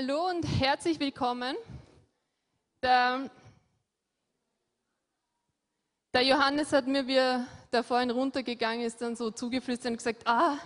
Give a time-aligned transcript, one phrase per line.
[0.00, 1.56] Hallo und herzlich willkommen.
[2.84, 3.28] Der,
[6.14, 10.24] der, Johannes hat mir, wie er da vorhin runtergegangen ist, dann so zugeflüstert und gesagt,
[10.24, 10.56] ah,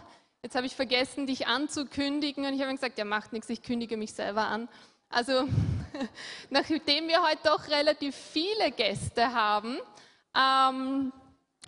[0.43, 2.45] jetzt habe ich vergessen, dich anzukündigen.
[2.45, 4.69] Und ich habe ihm gesagt, ja, macht nichts, ich kündige mich selber an.
[5.09, 5.49] Also,
[6.51, 9.79] nachdem wir heute doch relativ viele Gäste haben,
[10.37, 11.11] ähm,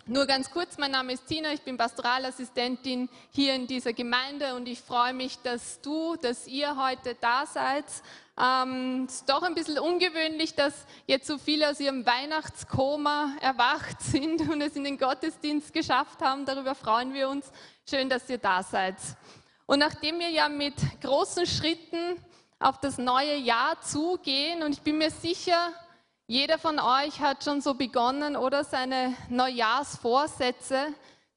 [0.07, 4.67] nur ganz kurz, mein Name ist Tina, ich bin Pastoralassistentin hier in dieser Gemeinde und
[4.67, 7.85] ich freue mich, dass du, dass ihr heute da seid.
[8.39, 14.41] Ähm, ist doch ein bisschen ungewöhnlich, dass jetzt so viele aus ihrem Weihnachtskoma erwacht sind
[14.47, 16.45] und es in den Gottesdienst geschafft haben.
[16.45, 17.51] Darüber freuen wir uns.
[17.89, 18.97] Schön, dass ihr da seid.
[19.65, 22.23] Und nachdem wir ja mit großen Schritten
[22.59, 25.73] auf das neue Jahr zugehen und ich bin mir sicher,
[26.27, 30.87] jeder von euch hat schon so begonnen, oder seine Neujahrsvorsätze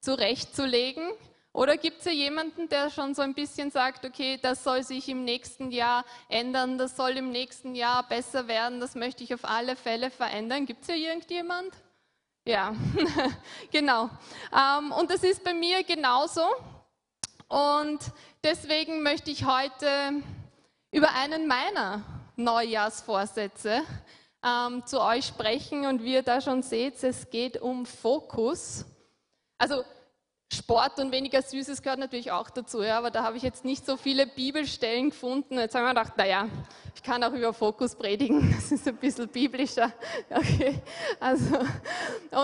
[0.00, 1.10] zurechtzulegen.
[1.52, 5.08] Oder gibt es ja jemanden, der schon so ein bisschen sagt, okay, das soll sich
[5.08, 9.44] im nächsten Jahr ändern, das soll im nächsten Jahr besser werden, das möchte ich auf
[9.44, 10.66] alle Fälle verändern?
[10.66, 11.72] Gibt es ja irgendjemand?
[12.44, 12.74] Ja,
[13.72, 14.08] genau.
[14.56, 16.46] Ähm, und das ist bei mir genauso.
[17.48, 17.98] Und
[18.44, 20.22] deswegen möchte ich heute
[20.92, 22.02] über einen meiner
[22.36, 23.82] Neujahrsvorsätze
[24.44, 28.84] ähm, zu euch sprechen und wie ihr da schon seht, es geht um Fokus.
[29.58, 29.82] Also
[30.50, 33.84] Sport und weniger Süßes gehört natürlich auch dazu, ja, aber da habe ich jetzt nicht
[33.84, 35.58] so viele Bibelstellen gefunden.
[35.58, 36.48] Jetzt haben wir gedacht, naja,
[36.94, 39.92] ich kann auch über Fokus predigen, das ist ein bisschen biblischer.
[40.30, 40.80] Okay.
[41.20, 41.56] Also,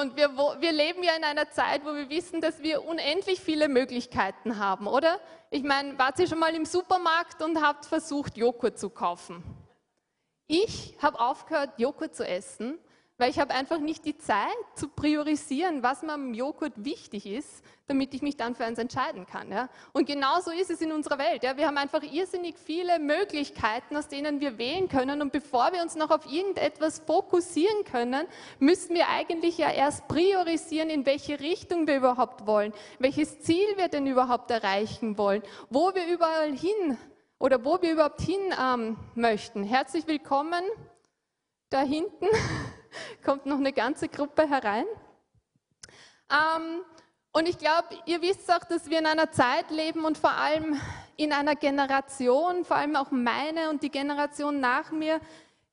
[0.01, 3.69] und wir, wir leben ja in einer Zeit, wo wir wissen, dass wir unendlich viele
[3.69, 5.19] Möglichkeiten haben, oder?
[5.51, 9.43] Ich meine, wart ihr schon mal im Supermarkt und habt versucht, Joghurt zu kaufen?
[10.47, 12.79] Ich habe aufgehört, Joghurt zu essen,
[13.17, 17.63] weil ich habe einfach nicht die Zeit zu priorisieren, was mir am Joghurt wichtig ist,
[17.87, 19.53] damit ich mich dann für eins entscheiden kann.
[19.53, 19.69] Ja?
[19.93, 21.45] Und genauso ist es in unserer Welt.
[21.45, 21.57] Ja?
[21.57, 25.23] Wir haben einfach irrsinnig viele Möglichkeiten, aus denen wir wählen können.
[25.23, 28.27] Und bevor wir uns noch auf irgendetwas fokussieren können,
[28.59, 33.89] müssen wir eigentlich ja erst priorisieren, in welche Richtung wir überhaupt wollen, welches Ziel wir
[33.89, 36.99] denn überhaupt erreichen wollen, wo wir überall hin
[37.45, 39.65] oder wo wir überhaupt hin ähm, möchten.
[39.65, 40.65] Herzlich willkommen.
[41.69, 42.27] Da hinten
[43.23, 44.87] kommt noch eine ganze Gruppe herein.
[46.31, 46.81] Ähm,
[47.33, 50.81] und ich glaube, ihr wisst auch, dass wir in einer Zeit leben und vor allem
[51.19, 55.21] in einer Generation, vor allem auch meine und die Generation nach mir,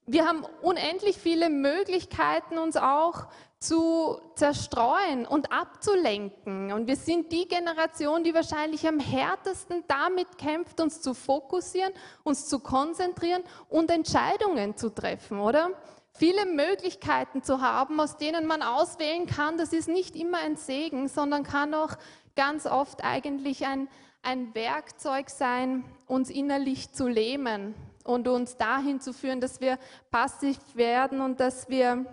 [0.06, 3.28] wir haben unendlich viele Möglichkeiten, uns auch
[3.62, 6.74] zu zerstreuen und abzulenken.
[6.74, 12.48] Und wir sind die Generation, die wahrscheinlich am härtesten damit kämpft, uns zu fokussieren, uns
[12.48, 15.70] zu konzentrieren und Entscheidungen zu treffen, oder?
[16.14, 21.08] Viele Möglichkeiten zu haben, aus denen man auswählen kann, das ist nicht immer ein Segen,
[21.08, 21.96] sondern kann auch
[22.36, 23.88] ganz oft eigentlich ein,
[24.24, 29.78] ein Werkzeug sein, uns innerlich zu lähmen und uns dahin zu führen, dass wir
[30.10, 32.06] passiv werden und dass wir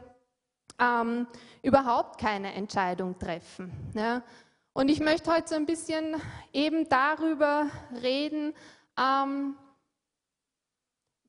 [0.78, 1.26] ähm,
[1.62, 3.72] überhaupt keine Entscheidung treffen.
[3.94, 4.22] Ja.
[4.72, 6.16] Und ich möchte heute so ein bisschen
[6.52, 7.66] eben darüber
[8.00, 8.54] reden,
[8.96, 9.56] ähm,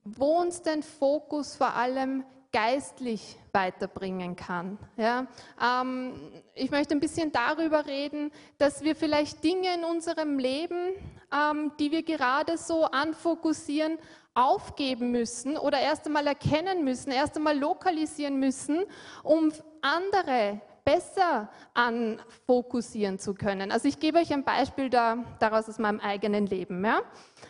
[0.04, 4.80] wo uns den Fokus vor allem geistlich weiterbringen kann.
[4.98, 5.28] Ja,
[5.62, 10.94] ähm, ich möchte ein bisschen darüber reden, dass wir vielleicht Dinge in unserem Leben,
[11.32, 14.00] ähm, die wir gerade so anfokussieren,
[14.40, 18.86] aufgeben müssen oder erst einmal erkennen müssen, erst einmal lokalisieren müssen,
[19.22, 19.52] um
[19.82, 23.72] andere besser anfokussieren zu können.
[23.72, 26.84] Also ich gebe euch ein Beispiel da, daraus aus meinem eigenen Leben.
[26.86, 27.02] Ja?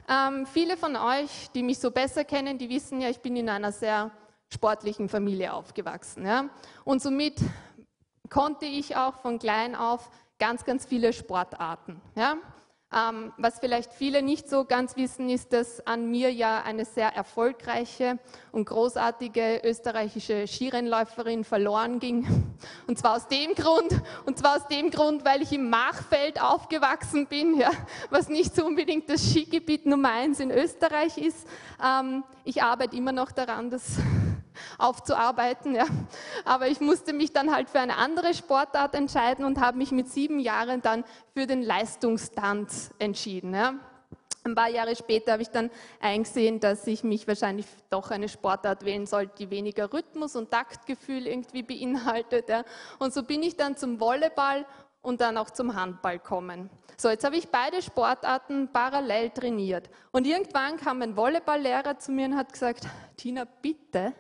[0.10, 3.50] Ähm, viele von euch, die mich so besser kennen, die wissen ja, ich bin in
[3.50, 4.10] einer sehr
[4.52, 6.26] sportlichen Familie aufgewachsen.
[6.26, 6.50] Ja?
[6.84, 7.40] Und somit
[8.30, 12.02] konnte ich auch von klein auf ganz, ganz viele Sportarten.
[12.16, 12.38] Ja?
[12.92, 17.10] Ähm, was vielleicht viele nicht so ganz wissen, ist, dass an mir ja eine sehr
[17.10, 18.18] erfolgreiche
[18.52, 22.28] und großartige österreichische Skirennläuferin verloren ging.
[22.88, 27.28] Und zwar aus dem Grund, und zwar aus dem Grund, weil ich im Machfeld aufgewachsen
[27.28, 27.70] bin, ja,
[28.10, 31.48] was nicht so unbedingt das Skigebiet Nummer eins in Österreich ist.
[31.82, 33.98] Ähm, ich arbeite immer noch daran, dass
[34.78, 35.76] aufzuarbeiten.
[35.76, 35.86] Ja.
[36.46, 40.10] Aber ich musste mich dann halt für eine andere Sportart entscheiden und habe mich mit
[40.10, 41.04] sieben Jahren dann
[41.34, 43.54] für den Leistungstanz entschieden.
[43.54, 43.74] Ja.
[44.46, 45.70] Ein paar Jahre später habe ich dann
[46.00, 51.28] eingesehen, dass ich mich wahrscheinlich doch eine Sportart wählen sollte, die weniger Rhythmus und Taktgefühl
[51.28, 52.48] irgendwie beinhaltet.
[52.50, 52.64] Ja.
[53.00, 54.66] Und so bin ich dann zum Volleyball
[55.02, 56.70] und dann auch zum Handball kommen.
[56.98, 59.90] So, jetzt habe ich beide Sportarten parallel trainiert.
[60.12, 62.86] Und irgendwann kam ein Volleyballlehrer zu mir und hat gesagt,
[63.16, 64.14] Tina, bitte,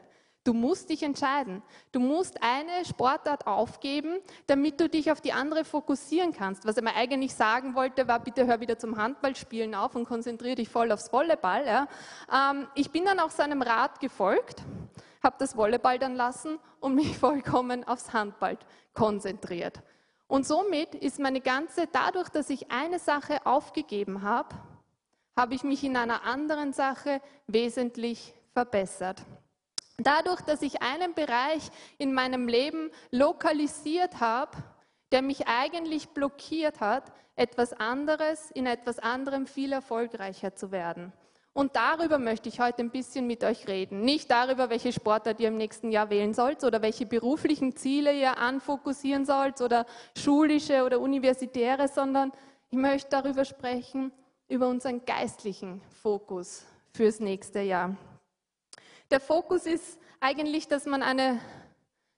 [0.45, 1.61] Du musst dich entscheiden.
[1.91, 6.65] Du musst eine Sportart aufgeben, damit du dich auf die andere fokussieren kannst.
[6.65, 10.55] Was er mir eigentlich sagen wollte, war, bitte hör wieder zum Handballspielen auf und konzentriere
[10.55, 11.65] dich voll aufs Volleyball.
[11.65, 11.87] Ja.
[12.31, 14.63] Ähm, ich bin dann auch seinem Rat gefolgt,
[15.21, 18.57] habe das Volleyball dann lassen und mich vollkommen aufs Handball
[18.93, 19.81] konzentriert.
[20.27, 24.55] Und somit ist meine ganze, dadurch, dass ich eine Sache aufgegeben habe,
[25.35, 29.25] habe ich mich in einer anderen Sache wesentlich verbessert.
[29.99, 34.57] Dadurch, dass ich einen Bereich in meinem Leben lokalisiert habe,
[35.11, 41.13] der mich eigentlich blockiert hat, etwas anderes, in etwas anderem viel erfolgreicher zu werden.
[41.53, 44.01] Und darüber möchte ich heute ein bisschen mit euch reden.
[44.01, 48.37] Nicht darüber, welche Sportart ihr im nächsten Jahr wählen sollt oder welche beruflichen Ziele ihr
[48.37, 49.85] anfokussieren sollt oder
[50.15, 52.31] schulische oder universitäre, sondern
[52.69, 54.11] ich möchte darüber sprechen,
[54.47, 57.97] über unseren geistlichen Fokus fürs nächste Jahr.
[59.11, 61.39] Der Fokus ist eigentlich, dass man eine,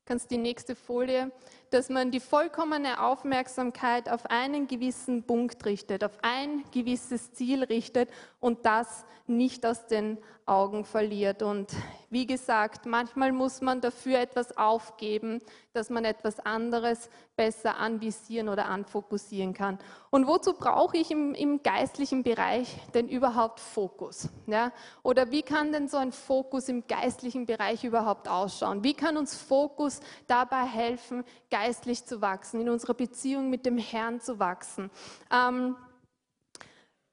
[0.04, 1.32] kannst die nächste Folie,
[1.72, 8.10] dass man die vollkommene Aufmerksamkeit auf einen gewissen Punkt richtet, auf ein gewisses Ziel richtet
[8.40, 11.44] und das nicht aus den Augen verliert.
[11.44, 11.72] Und
[12.10, 15.40] wie gesagt, manchmal muss man dafür etwas aufgeben,
[15.74, 19.80] dass man etwas anderes besser anvisieren oder anfokussieren kann.
[20.10, 24.28] Und wozu brauche ich im, im geistlichen Bereich denn überhaupt Fokus?
[24.46, 24.74] Ja?
[25.04, 28.84] Oder wie kann denn so ein Fokus im geistlichen Bereich überhaupt ausschauen?
[28.84, 31.61] Wie kann uns Fokus dabei helfen, geistlich
[32.06, 34.90] zu wachsen, in unserer Beziehung mit dem Herrn zu wachsen?
[35.32, 35.76] Ähm,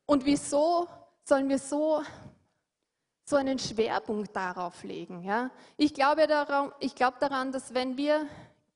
[0.06, 0.88] und wieso
[1.24, 2.02] sollen wir so,
[3.24, 5.22] so einen Schwerpunkt darauf legen.
[5.22, 5.50] Ja?
[5.76, 8.26] Ich, glaube daran, ich glaube daran, dass wenn wir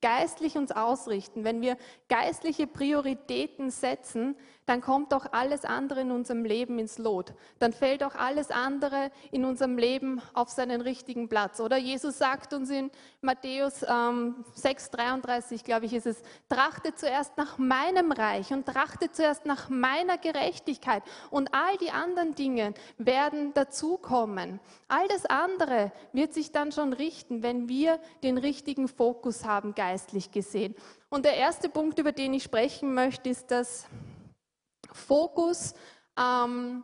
[0.01, 1.77] geistlich uns ausrichten, wenn wir
[2.09, 7.33] geistliche Prioritäten setzen, dann kommt auch alles andere in unserem Leben ins Lot.
[7.59, 11.59] Dann fällt auch alles andere in unserem Leben auf seinen richtigen Platz.
[11.59, 12.89] Oder Jesus sagt uns in
[13.21, 19.45] Matthäus ähm, 6,33, glaube ich, ist es, trachte zuerst nach meinem Reich und trachte zuerst
[19.45, 24.59] nach meiner Gerechtigkeit und all die anderen Dinge werden dazukommen.
[24.87, 30.31] All das andere wird sich dann schon richten, wenn wir den richtigen Fokus haben, geistlich
[30.31, 30.75] gesehen.
[31.09, 33.85] Und der erste Punkt, über den ich sprechen möchte, ist, dass
[34.95, 35.73] Fokus,
[36.19, 36.83] ähm,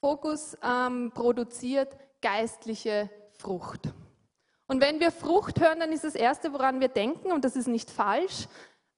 [0.00, 3.92] Fokus ähm, produziert geistliche Frucht.
[4.66, 7.68] Und wenn wir Frucht hören, dann ist das Erste, woran wir denken, und das ist
[7.68, 8.48] nicht falsch,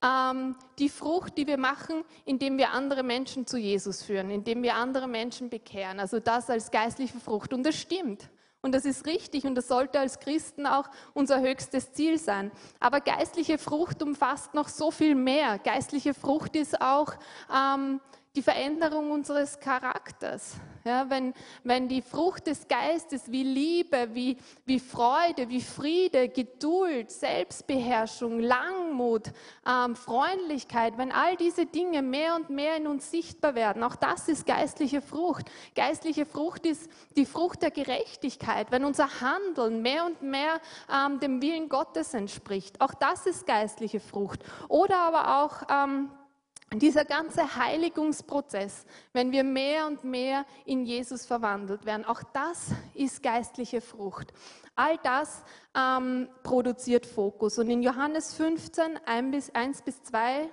[0.03, 4.75] ähm, die Frucht, die wir machen, indem wir andere Menschen zu Jesus führen, indem wir
[4.75, 5.99] andere Menschen bekehren.
[5.99, 7.53] Also das als geistliche Frucht.
[7.53, 8.29] Und das stimmt.
[8.63, 12.51] Und das ist richtig und das sollte als Christen auch unser höchstes Ziel sein.
[12.79, 15.57] Aber geistliche Frucht umfasst noch so viel mehr.
[15.57, 17.13] Geistliche Frucht ist auch
[17.51, 17.99] ähm,
[18.35, 20.55] die Veränderung unseres Charakters.
[20.83, 27.11] Ja, wenn, wenn die Frucht des Geistes wie Liebe, wie, wie Freude, wie Friede, Geduld,
[27.11, 29.31] Selbstbeherrschung, Langmut,
[29.67, 34.27] ähm, Freundlichkeit, wenn all diese Dinge mehr und mehr in uns sichtbar werden, auch das
[34.27, 35.51] ist geistliche Frucht.
[35.75, 40.59] Geistliche Frucht ist die Frucht der Gerechtigkeit, wenn unser Handeln mehr und mehr
[40.91, 42.81] ähm, dem Willen Gottes entspricht.
[42.81, 44.43] Auch das ist geistliche Frucht.
[44.67, 46.09] Oder aber auch ähm,
[46.79, 53.21] dieser ganze Heiligungsprozess, wenn wir mehr und mehr in Jesus verwandelt werden, auch das ist
[53.21, 54.31] geistliche Frucht.
[54.75, 55.43] All das
[55.77, 57.59] ähm, produziert Fokus.
[57.59, 60.49] Und in Johannes 15, 1 bis, 1 bis 2,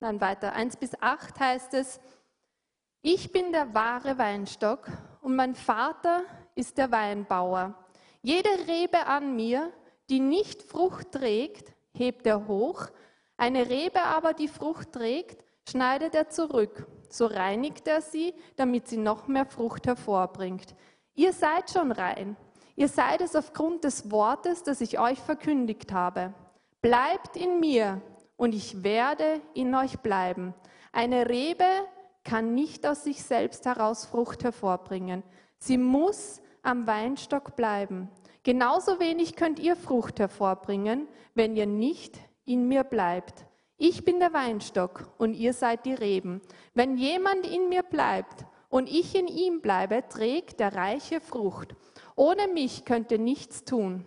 [0.00, 2.00] nein weiter, 1 bis 8 heißt es,
[3.02, 4.86] ich bin der wahre Weinstock
[5.20, 6.22] und mein Vater
[6.54, 7.74] ist der Weinbauer.
[8.22, 9.70] Jede Rebe an mir,
[10.08, 12.88] die nicht Frucht trägt, hebt er hoch,
[13.36, 16.86] eine Rebe aber, die Frucht trägt, schneidet er zurück.
[17.08, 20.74] So reinigt er sie, damit sie noch mehr Frucht hervorbringt.
[21.14, 22.36] Ihr seid schon rein.
[22.74, 26.32] Ihr seid es aufgrund des Wortes, das ich euch verkündigt habe.
[26.80, 28.00] Bleibt in mir
[28.36, 30.54] und ich werde in euch bleiben.
[30.90, 31.66] Eine Rebe
[32.24, 35.22] kann nicht aus sich selbst heraus Frucht hervorbringen.
[35.58, 38.08] Sie muss am Weinstock bleiben.
[38.42, 43.44] Genauso wenig könnt ihr Frucht hervorbringen, wenn ihr nicht in mir bleibt.
[43.84, 46.40] Ich bin der Weinstock und ihr seid die Reben.
[46.72, 51.74] Wenn jemand in mir bleibt und ich in ihm bleibe, trägt er reiche Frucht.
[52.14, 54.04] Ohne mich könnt ihr nichts tun.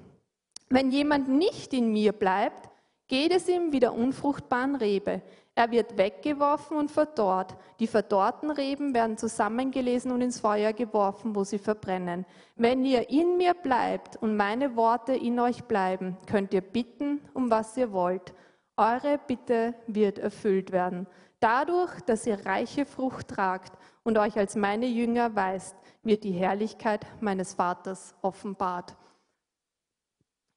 [0.70, 2.70] Wenn jemand nicht in mir bleibt,
[3.10, 5.22] geht es ihm wie der unfruchtbaren Rebe.
[5.56, 7.58] Er wird weggeworfen und verdorrt.
[7.82, 12.26] Die verdorrten Reben werden zusammengelesen und ins Feuer geworfen, wo sie verbrennen.
[12.56, 17.52] Wenn ihr in mir bleibt und meine Worte in euch bleiben, könnt ihr bitten, um
[17.52, 18.34] was ihr wollt
[18.78, 21.08] eure Bitte wird erfüllt werden.
[21.40, 27.06] Dadurch, dass ihr reiche Frucht tragt und euch als meine Jünger weist, wird die Herrlichkeit
[27.22, 28.96] meines Vaters offenbart.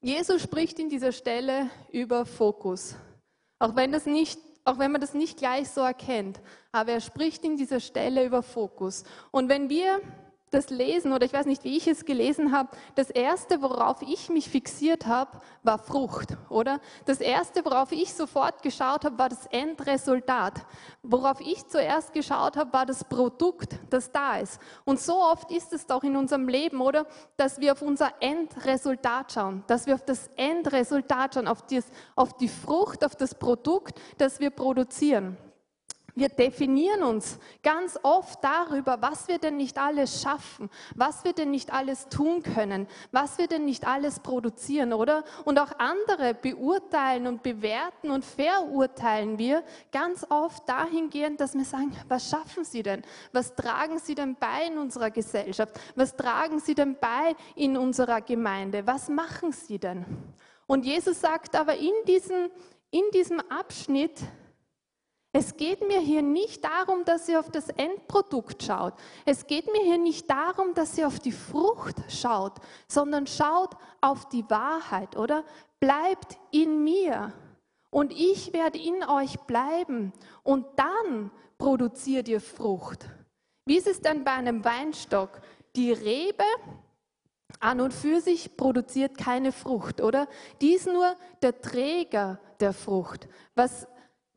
[0.01, 2.95] Jesus spricht in dieser Stelle über Fokus.
[3.59, 6.39] Auch wenn, das nicht, auch wenn man das nicht gleich so erkennt.
[6.71, 9.03] Aber er spricht in dieser Stelle über Fokus.
[9.31, 9.99] Und wenn wir
[10.51, 14.29] das Lesen oder ich weiß nicht, wie ich es gelesen habe, das erste, worauf ich
[14.29, 16.79] mich fixiert habe, war Frucht, oder?
[17.05, 20.65] Das erste, worauf ich sofort geschaut habe, war das Endresultat.
[21.03, 24.59] Worauf ich zuerst geschaut habe, war das Produkt, das da ist.
[24.85, 27.05] Und so oft ist es doch in unserem Leben, oder?
[27.37, 32.33] Dass wir auf unser Endresultat schauen, dass wir auf das Endresultat schauen, auf, dies, auf
[32.37, 35.37] die Frucht, auf das Produkt, das wir produzieren.
[36.19, 41.49] Wir definieren uns ganz oft darüber, was wir denn nicht alles schaffen, was wir denn
[41.49, 45.23] nicht alles tun können, was wir denn nicht alles produzieren, oder?
[45.45, 51.95] Und auch andere beurteilen und bewerten und verurteilen wir ganz oft dahingehend, dass wir sagen,
[52.09, 53.01] was schaffen sie denn?
[53.31, 55.79] Was tragen sie denn bei in unserer Gesellschaft?
[55.95, 58.85] Was tragen sie denn bei in unserer Gemeinde?
[58.85, 60.05] Was machen sie denn?
[60.67, 62.49] Und Jesus sagt aber in diesem,
[62.91, 64.19] in diesem Abschnitt,
[65.31, 68.95] es geht mir hier nicht darum, dass ihr auf das Endprodukt schaut.
[69.25, 72.53] Es geht mir hier nicht darum, dass ihr auf die Frucht schaut,
[72.87, 75.43] sondern schaut auf die Wahrheit, oder?
[75.79, 77.31] Bleibt in mir
[77.91, 83.07] und ich werde in euch bleiben und dann produziert ihr Frucht.
[83.65, 85.41] Wie ist es denn bei einem Weinstock?
[85.75, 86.43] Die Rebe
[87.59, 90.27] an und für sich produziert keine Frucht, oder?
[90.59, 93.27] Die ist nur der Träger der Frucht.
[93.53, 93.87] Was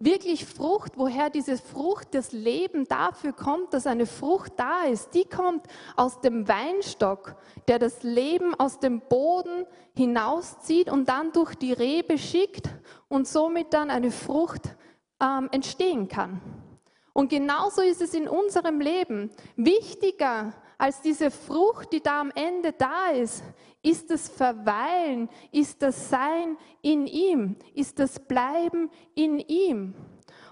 [0.04, 5.24] wirklich Frucht, woher diese Frucht, das Leben dafür kommt, dass eine Frucht da ist, die
[5.24, 5.66] kommt
[5.96, 7.36] aus dem Weinstock,
[7.68, 12.68] der das Leben aus dem Boden hinauszieht und dann durch die Rebe schickt
[13.08, 14.76] und somit dann eine Frucht
[15.20, 16.40] ähm, entstehen kann.
[17.12, 19.30] Und genauso ist es in unserem Leben.
[19.56, 23.44] Wichtiger als diese Frucht, die da am Ende da ist,
[23.82, 29.94] ist das Verweilen, ist das Sein in ihm, ist das Bleiben in ihm.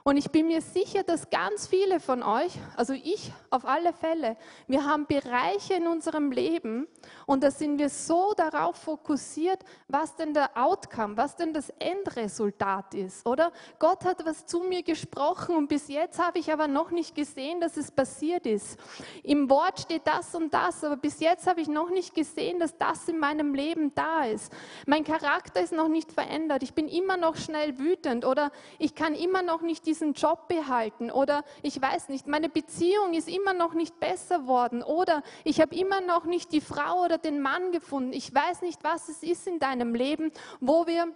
[0.03, 4.37] Und ich bin mir sicher, dass ganz viele von euch, also ich auf alle Fälle,
[4.69, 6.87] wir haben Bereiche in unserem Leben
[7.27, 12.95] und da sind wir so darauf fokussiert, was denn der Outcome, was denn das Endresultat
[12.95, 13.53] ist, oder?
[13.81, 17.61] Gott hat was zu mir gesprochen und bis jetzt habe ich aber noch nicht gesehen,
[17.61, 18.79] dass es passiert ist.
[19.25, 22.79] Im Wort steht das und das, aber bis jetzt habe ich noch nicht gesehen, dass
[22.79, 24.53] das in meinem Leben da ist.
[24.87, 26.63] Mein Charakter ist noch nicht verändert.
[26.63, 31.11] Ich bin immer noch schnell wütend oder ich kann immer noch nicht diesen Job behalten
[31.11, 35.75] oder ich weiß nicht, meine Beziehung ist immer noch nicht besser worden oder ich habe
[35.75, 38.13] immer noch nicht die Frau oder den Mann gefunden.
[38.13, 41.09] Ich weiß nicht, was es ist in deinem Leben, wo wir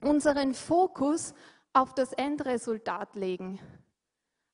[0.00, 1.34] unseren Fokus
[1.72, 3.58] auf das Endresultat legen,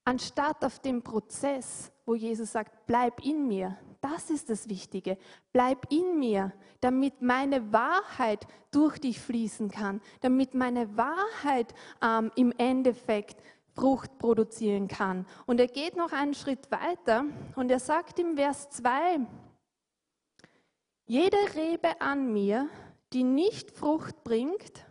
[0.05, 3.77] anstatt auf den Prozess, wo Jesus sagt, bleib in mir.
[4.01, 5.19] Das ist das Wichtige.
[5.53, 12.53] Bleib in mir, damit meine Wahrheit durch dich fließen kann, damit meine Wahrheit ähm, im
[12.57, 13.43] Endeffekt
[13.81, 15.25] Frucht produzieren kann.
[15.47, 17.25] Und er geht noch einen Schritt weiter
[17.57, 19.21] und er sagt im Vers 2,
[21.07, 22.69] jede Rebe an mir,
[23.15, 24.85] die nicht Frucht bringt,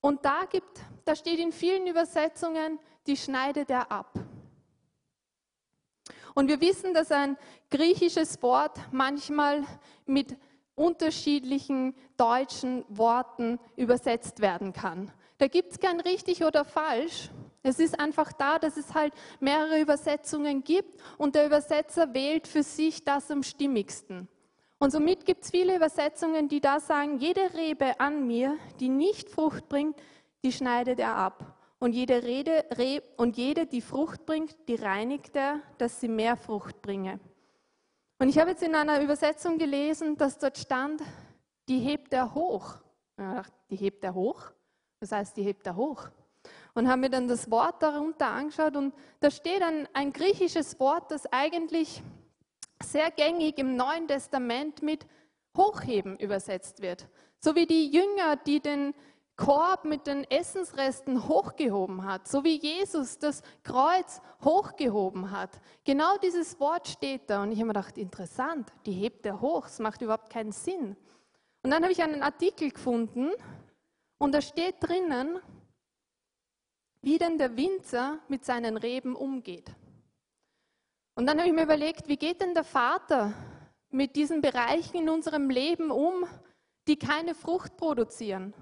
[0.00, 4.18] und da gibt, da steht in vielen Übersetzungen, die schneidet er ab.
[6.34, 7.38] Und wir wissen, dass ein
[7.70, 9.64] griechisches Wort manchmal
[10.04, 10.36] mit
[10.74, 15.10] unterschiedlichen deutschen Worten übersetzt werden kann.
[15.38, 17.30] Da gibt es kein richtig oder falsch.
[17.66, 22.62] Es ist einfach da, dass es halt mehrere Übersetzungen gibt und der Übersetzer wählt für
[22.62, 24.28] sich das am stimmigsten.
[24.78, 29.30] Und somit gibt es viele Übersetzungen, die da sagen, jede Rebe an mir, die nicht
[29.30, 29.96] Frucht bringt,
[30.44, 31.58] die schneidet er ab.
[31.78, 36.36] Und jede, Rede, Re, und jede, die Frucht bringt, die reinigt er, dass sie mehr
[36.36, 37.18] Frucht bringe.
[38.18, 41.02] Und ich habe jetzt in einer Übersetzung gelesen, dass dort stand,
[41.68, 42.76] die hebt er hoch.
[43.70, 44.50] Die hebt er hoch?
[45.00, 46.10] Das heißt, die hebt er hoch.
[46.74, 51.10] Und haben mir dann das Wort darunter angeschaut und da steht ein, ein griechisches Wort,
[51.10, 52.02] das eigentlich
[52.82, 55.06] sehr gängig im Neuen Testament mit
[55.56, 57.06] hochheben übersetzt wird.
[57.38, 58.94] So wie die Jünger, die den
[59.36, 65.50] Korb mit den Essensresten hochgehoben hat, so wie Jesus das Kreuz hochgehoben hat.
[65.84, 69.66] Genau dieses Wort steht da und ich habe mir gedacht, interessant, die hebt er hoch,
[69.66, 70.96] es macht überhaupt keinen Sinn.
[71.62, 73.30] Und dann habe ich einen Artikel gefunden
[74.18, 75.40] und da steht drinnen,
[77.04, 79.70] wie denn der Winzer mit seinen Reben umgeht.
[81.14, 83.34] Und dann habe ich mir überlegt, wie geht denn der Vater
[83.90, 86.24] mit diesen Bereichen in unserem Leben um,
[86.88, 88.54] die keine Frucht produzieren?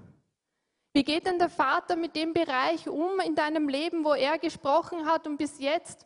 [0.91, 5.05] Wie geht denn der Vater mit dem Bereich um in deinem Leben, wo er gesprochen
[5.05, 6.05] hat und bis jetzt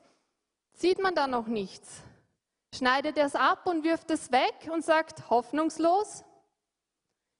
[0.74, 2.04] sieht man da noch nichts?
[2.74, 6.24] Schneidet er es ab und wirft es weg und sagt hoffnungslos?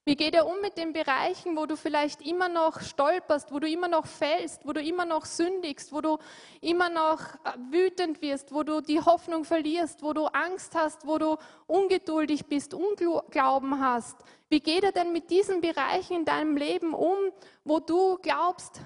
[0.08, 3.68] Wie geht er um mit den Bereichen, wo du vielleicht immer noch stolperst, wo du
[3.68, 6.16] immer noch fällst, wo du immer noch sündigst, wo du
[6.62, 11.18] immer noch äh, wütend wirst, wo du die Hoffnung verlierst, wo du Angst hast, wo
[11.18, 11.36] du
[11.66, 14.16] ungeduldig bist, Unglauben hast?
[14.48, 17.18] Wie geht er denn mit diesen Bereichen in deinem Leben um,
[17.64, 18.80] wo du glaubst,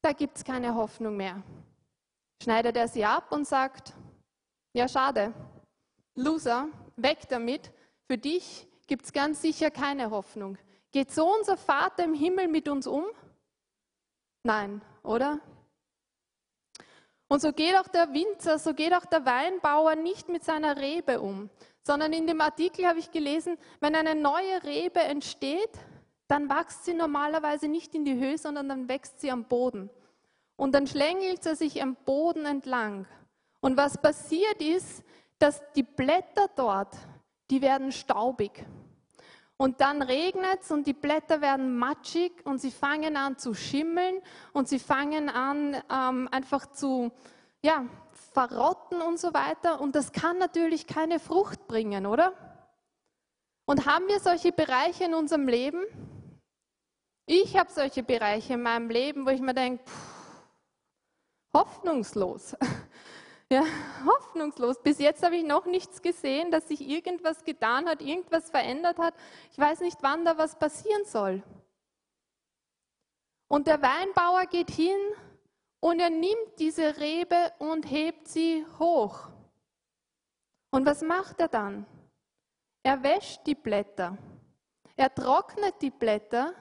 [0.00, 1.42] da gibt es keine Hoffnung mehr?
[2.40, 3.94] Schneidet er sie ab und sagt,
[4.74, 5.34] ja schade,
[6.14, 7.72] Loser, weg damit,
[8.06, 10.58] für dich gibt es ganz sicher keine Hoffnung.
[10.90, 13.04] Geht so unser Vater im Himmel mit uns um?
[14.42, 15.40] Nein, oder?
[17.28, 21.20] Und so geht auch der Winzer, so geht auch der Weinbauer nicht mit seiner Rebe
[21.20, 21.48] um,
[21.82, 25.70] sondern in dem Artikel habe ich gelesen, wenn eine neue Rebe entsteht,
[26.28, 29.88] dann wächst sie normalerweise nicht in die Höhe, sondern dann wächst sie am Boden.
[30.56, 33.06] Und dann schlängelt sie sich am Boden entlang.
[33.60, 35.02] Und was passiert ist,
[35.38, 36.94] dass die Blätter dort,
[37.50, 38.64] die werden staubig.
[39.56, 44.20] Und dann regnet es und die Blätter werden matschig und sie fangen an zu schimmeln
[44.52, 47.12] und sie fangen an ähm, einfach zu
[47.62, 47.86] ja,
[48.32, 49.80] verrotten und so weiter.
[49.80, 52.32] Und das kann natürlich keine Frucht bringen, oder?
[53.64, 55.84] Und haben wir solche Bereiche in unserem Leben?
[57.26, 59.84] Ich habe solche Bereiche in meinem Leben, wo ich mir denke,
[61.54, 62.56] hoffnungslos.
[63.52, 63.64] Ja,
[64.06, 64.82] hoffnungslos.
[64.82, 69.12] Bis jetzt habe ich noch nichts gesehen, dass sich irgendwas getan hat, irgendwas verändert hat.
[69.50, 71.42] Ich weiß nicht, wann da was passieren soll.
[73.48, 74.96] Und der Weinbauer geht hin
[75.80, 79.28] und er nimmt diese Rebe und hebt sie hoch.
[80.70, 81.84] Und was macht er dann?
[82.82, 84.16] Er wäscht die Blätter.
[84.96, 86.54] Er trocknet die Blätter.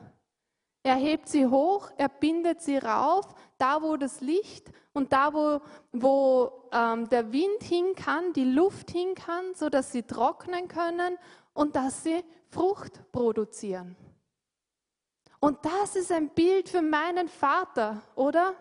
[0.84, 5.62] Er hebt sie hoch, er bindet sie rauf, da wo das Licht und da, wo,
[5.92, 11.18] wo ähm, der Wind hin kann, die Luft hin kann, sodass sie trocknen können
[11.54, 13.96] und dass sie Frucht produzieren.
[15.40, 18.54] Und das ist ein Bild für meinen Vater, oder?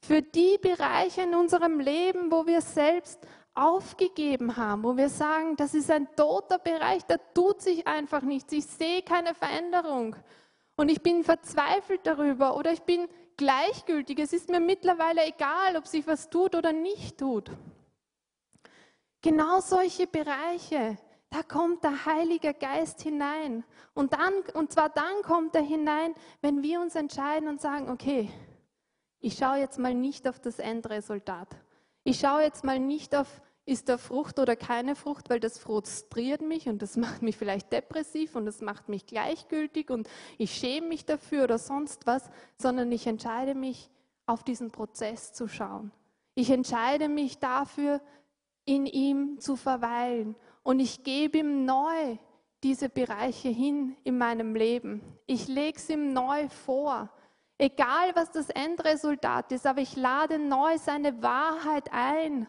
[0.00, 3.20] Für die Bereiche in unserem Leben, wo wir selbst
[3.54, 8.52] aufgegeben haben, wo wir sagen, das ist ein toter Bereich, da tut sich einfach nichts,
[8.52, 10.14] ich sehe keine Veränderung
[10.76, 13.08] und ich bin verzweifelt darüber oder ich bin
[13.38, 14.18] gleichgültig.
[14.18, 17.50] Es ist mir mittlerweile egal, ob sich was tut oder nicht tut.
[19.22, 20.98] Genau solche Bereiche,
[21.30, 23.64] da kommt der Heilige Geist hinein.
[23.94, 28.30] Und, dann, und zwar dann kommt er hinein, wenn wir uns entscheiden und sagen, okay,
[29.20, 31.48] ich schaue jetzt mal nicht auf das Endresultat.
[32.04, 36.40] Ich schaue jetzt mal nicht auf ist da Frucht oder keine Frucht, weil das frustriert
[36.40, 40.88] mich und das macht mich vielleicht depressiv und das macht mich gleichgültig und ich schäme
[40.88, 43.90] mich dafür oder sonst was, sondern ich entscheide mich,
[44.26, 45.90] auf diesen Prozess zu schauen.
[46.34, 48.00] Ich entscheide mich dafür,
[48.64, 52.18] in ihm zu verweilen und ich gebe ihm neu
[52.62, 55.02] diese Bereiche hin in meinem Leben.
[55.26, 57.10] Ich lege es ihm neu vor.
[57.56, 62.46] Egal was das Endresultat ist, aber ich lade neu seine Wahrheit ein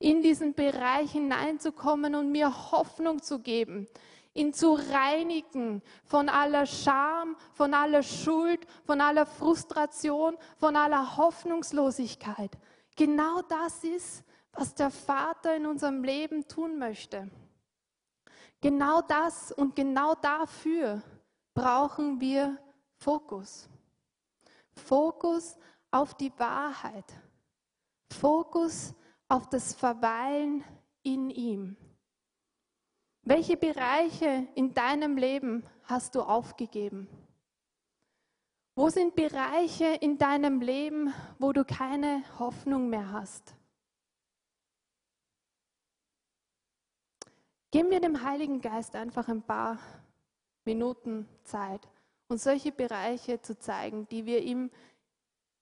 [0.00, 3.86] in diesen Bereich hineinzukommen und mir Hoffnung zu geben,
[4.32, 12.50] ihn zu reinigen von aller Scham, von aller Schuld, von aller Frustration, von aller Hoffnungslosigkeit.
[12.96, 17.30] Genau das ist, was der Vater in unserem Leben tun möchte.
[18.62, 21.02] Genau das und genau dafür
[21.54, 22.58] brauchen wir
[22.96, 23.68] Fokus.
[24.72, 25.56] Fokus
[25.90, 27.04] auf die Wahrheit.
[28.18, 28.94] Fokus
[29.30, 30.64] auf das Verweilen
[31.02, 31.76] in ihm.
[33.22, 37.08] Welche Bereiche in deinem Leben hast du aufgegeben?
[38.74, 43.54] Wo sind Bereiche in deinem Leben, wo du keine Hoffnung mehr hast?
[47.70, 49.78] Gib mir dem Heiligen Geist einfach ein paar
[50.64, 51.86] Minuten Zeit
[52.26, 54.70] und solche Bereiche zu zeigen, die wir ihm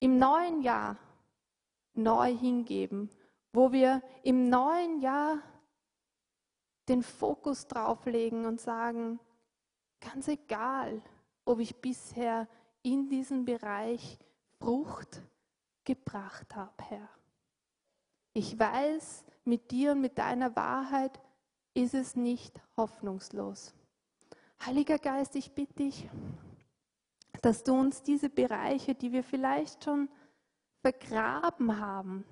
[0.01, 0.97] im neuen Jahr
[1.93, 3.11] neu hingeben
[3.59, 5.43] wo wir im neuen Jahr
[6.89, 9.19] den Fokus drauf legen und sagen,
[9.99, 11.03] ganz egal,
[11.45, 12.47] ob ich bisher
[12.85, 14.17] in diesem Bereich
[14.61, 15.21] Frucht
[15.83, 17.09] gebracht habe, Herr.
[18.33, 21.19] Ich weiß, mit dir und mit deiner Wahrheit
[21.75, 23.75] ist es nicht hoffnungslos.
[24.65, 26.09] Heiliger Geist, ich bitte dich,
[27.43, 30.09] dass du uns diese Bereiche, die wir vielleicht schon
[30.81, 32.25] vergraben haben,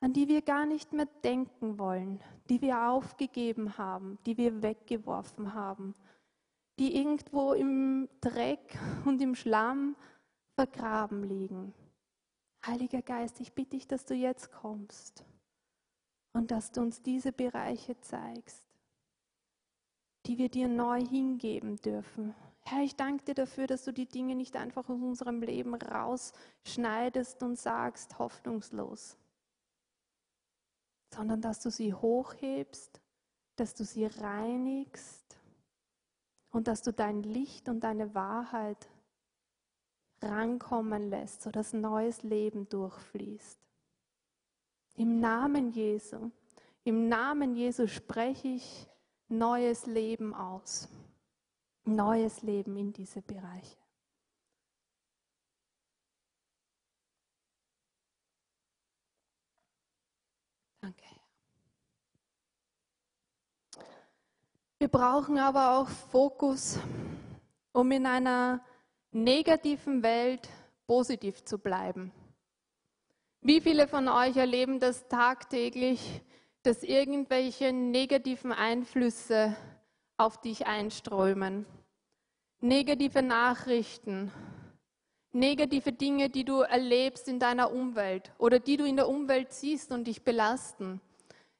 [0.00, 5.54] an die wir gar nicht mehr denken wollen, die wir aufgegeben haben, die wir weggeworfen
[5.54, 5.94] haben,
[6.78, 9.96] die irgendwo im Dreck und im Schlamm
[10.54, 11.74] vergraben liegen.
[12.64, 15.24] Heiliger Geist, ich bitte dich, dass du jetzt kommst
[16.32, 18.64] und dass du uns diese Bereiche zeigst,
[20.26, 22.34] die wir dir neu hingeben dürfen.
[22.60, 27.42] Herr, ich danke dir dafür, dass du die Dinge nicht einfach aus unserem Leben rausschneidest
[27.42, 29.16] und sagst, hoffnungslos,
[31.14, 33.00] sondern dass du sie hochhebst,
[33.56, 35.38] dass du sie reinigst
[36.50, 38.88] und dass du dein Licht und deine Wahrheit
[40.20, 43.58] rankommen lässt, sodass neues Leben durchfließt.
[44.96, 46.30] Im Namen Jesu,
[46.84, 48.88] im Namen Jesu spreche ich
[49.28, 50.88] neues Leben aus
[51.88, 53.76] neues Leben in diese Bereiche.
[64.78, 66.78] Wir brauchen aber auch Fokus,
[67.72, 68.64] um in einer
[69.10, 70.48] negativen Welt
[70.86, 72.12] positiv zu bleiben.
[73.40, 76.22] Wie viele von euch erleben das tagtäglich,
[76.62, 79.56] dass irgendwelche negativen Einflüsse
[80.16, 81.66] auf dich einströmen?
[82.60, 84.32] negative Nachrichten,
[85.32, 89.92] negative Dinge, die du erlebst in deiner Umwelt oder die du in der Umwelt siehst
[89.92, 91.00] und dich belasten,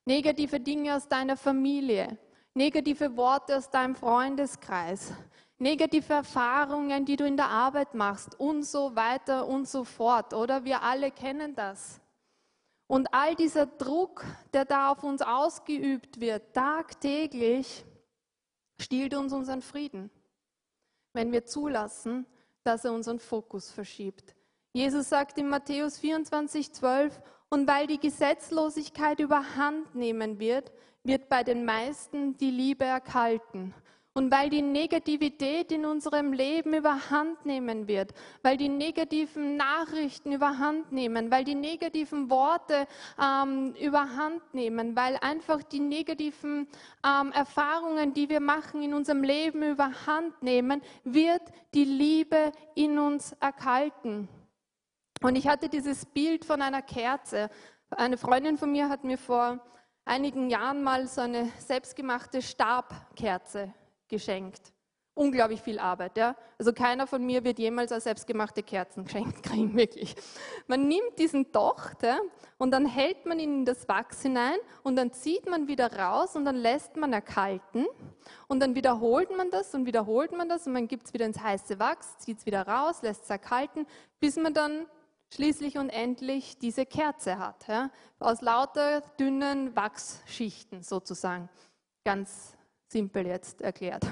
[0.04, 2.18] negative Dinge aus deiner Familie,
[2.54, 5.12] negative Worte aus deinem Freundeskreis,
[5.58, 10.64] negative Erfahrungen, die du in der Arbeit machst und so weiter und so fort, oder?
[10.64, 12.00] Wir alle kennen das.
[12.86, 17.84] Und all dieser Druck, der da auf uns ausgeübt wird, tagtäglich,
[18.80, 20.10] stiehlt uns unseren Frieden
[21.18, 22.26] wenn wir zulassen,
[22.62, 24.36] dass er unseren Fokus verschiebt.
[24.72, 30.70] Jesus sagt in Matthäus 24, 12, und weil die Gesetzlosigkeit überhand nehmen wird,
[31.08, 33.74] wird bei den meisten die Liebe erkalten.
[34.14, 40.90] Und weil die Negativität in unserem Leben überhand nehmen wird, weil die negativen Nachrichten überhand
[40.90, 42.88] nehmen, weil die negativen Worte
[43.22, 46.66] ähm, überhand nehmen, weil einfach die negativen
[47.06, 51.42] ähm, Erfahrungen, die wir machen in unserem Leben überhand nehmen, wird
[51.74, 54.28] die Liebe in uns erkalten.
[55.22, 57.50] Und ich hatte dieses Bild von einer Kerze.
[57.90, 59.60] Eine Freundin von mir hat mir vor
[60.08, 63.72] einigen Jahren mal so eine selbstgemachte Stabkerze
[64.08, 64.72] geschenkt.
[65.14, 66.16] Unglaublich viel Arbeit.
[66.16, 66.36] Ja?
[66.58, 70.14] Also keiner von mir wird jemals eine selbstgemachte Kerzen geschenkt kriegen, wirklich.
[70.68, 72.18] Man nimmt diesen Docht ja,
[72.56, 76.36] und dann hält man ihn in das Wachs hinein und dann zieht man wieder raus
[76.36, 77.86] und dann lässt man erkalten
[78.46, 81.40] und dann wiederholt man das und wiederholt man das und man gibt es wieder ins
[81.40, 83.86] heiße Wachs, zieht es wieder raus, lässt es erkalten,
[84.20, 84.86] bis man dann
[85.32, 87.66] schließlich und endlich diese Kerze hat.
[87.68, 87.90] Ja?
[88.18, 91.48] Aus lauter dünnen Wachsschichten sozusagen.
[92.04, 92.56] Ganz
[92.88, 94.04] simpel jetzt erklärt.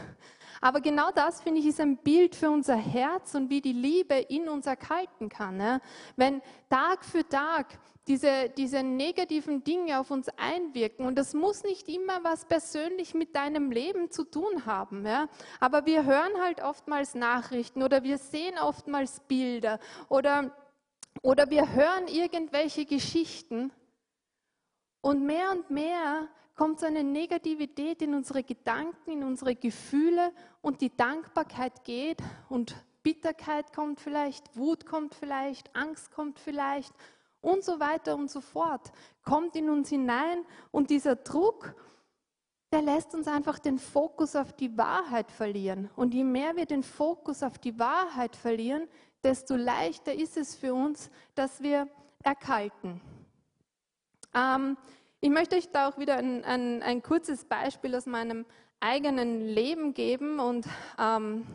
[0.61, 4.14] Aber genau das, finde ich, ist ein Bild für unser Herz und wie die Liebe
[4.14, 5.61] in uns erkalten kann.
[5.61, 5.81] Ja?
[6.16, 11.88] Wenn Tag für Tag diese, diese negativen Dinge auf uns einwirken, und das muss nicht
[11.88, 15.29] immer was persönlich mit deinem Leben zu tun haben, ja?
[15.61, 20.52] aber wir hören halt oftmals Nachrichten oder wir sehen oftmals Bilder oder,
[21.22, 23.72] oder wir hören irgendwelche Geschichten
[25.00, 30.81] und mehr und mehr kommt so eine Negativität in unsere Gedanken, in unsere Gefühle und
[30.81, 36.92] die Dankbarkeit geht und Bitterkeit kommt vielleicht, Wut kommt vielleicht, Angst kommt vielleicht
[37.40, 38.90] und so weiter und so fort,
[39.22, 41.76] kommt in uns hinein und dieser Druck,
[42.72, 45.88] der lässt uns einfach den Fokus auf die Wahrheit verlieren.
[45.94, 48.88] Und je mehr wir den Fokus auf die Wahrheit verlieren,
[49.22, 51.88] desto leichter ist es für uns, dass wir
[52.22, 53.00] erkalten.
[54.35, 54.76] Ähm,
[55.20, 58.44] ich möchte euch da auch wieder ein, ein, ein kurzes Beispiel aus meinem
[58.81, 60.66] eigenen Leben geben und
[60.98, 61.46] ähm,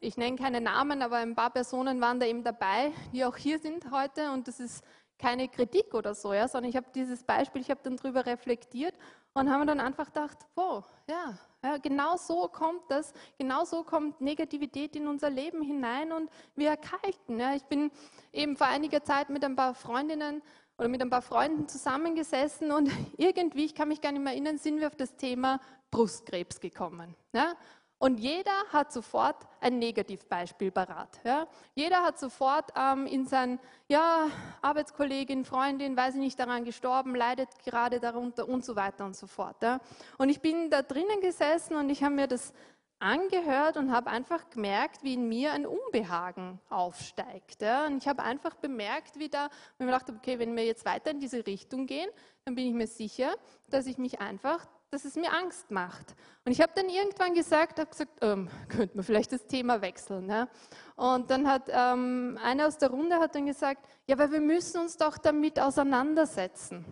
[0.00, 3.58] ich nenne keine Namen, aber ein paar Personen waren da eben dabei, die auch hier
[3.58, 4.84] sind heute und das ist
[5.18, 8.94] keine Kritik oder so, ja, sondern ich habe dieses Beispiel, ich habe dann darüber reflektiert
[9.34, 14.20] und habe dann einfach gedacht, wow, ja, ja, genau so kommt das, genau so kommt
[14.20, 17.40] Negativität in unser Leben hinein und wir erkalten.
[17.40, 17.54] Ja.
[17.54, 17.90] Ich bin
[18.32, 20.42] eben vor einiger Zeit mit ein paar Freundinnen
[20.78, 24.58] oder mit ein paar Freunden zusammengesessen und irgendwie, ich kann mich gar nicht mehr erinnern,
[24.58, 27.14] sind wir auf das Thema Brustkrebs gekommen.
[27.32, 27.54] Ja?
[27.98, 31.18] Und jeder hat sofort ein Negativbeispiel parat.
[31.24, 31.46] Ja?
[31.74, 34.26] Jeder hat sofort ähm, in sein, ja,
[34.60, 39.26] Arbeitskollegin, Freundin, weiß ich nicht, daran gestorben, leidet gerade darunter und so weiter und so
[39.26, 39.62] fort.
[39.62, 39.80] Ja?
[40.18, 42.52] Und ich bin da drinnen gesessen und ich habe mir das
[42.98, 47.60] angehört und habe einfach gemerkt, wie in mir ein Unbehagen aufsteigt.
[47.60, 47.86] Ja.
[47.86, 50.84] Und ich habe einfach bemerkt, wie da, wenn ich mir dachte, okay, wenn wir jetzt
[50.84, 52.08] weiter in diese Richtung gehen,
[52.44, 53.34] dann bin ich mir sicher,
[53.70, 56.14] dass ich mich einfach, dass es mir Angst macht.
[56.44, 60.28] Und ich habe dann irgendwann gesagt, habe gesagt, ähm, könnte man vielleicht das Thema wechseln.
[60.28, 60.48] Ja.
[60.96, 64.80] Und dann hat ähm, einer aus der Runde hat dann gesagt, ja, aber wir müssen
[64.80, 66.84] uns doch damit auseinandersetzen.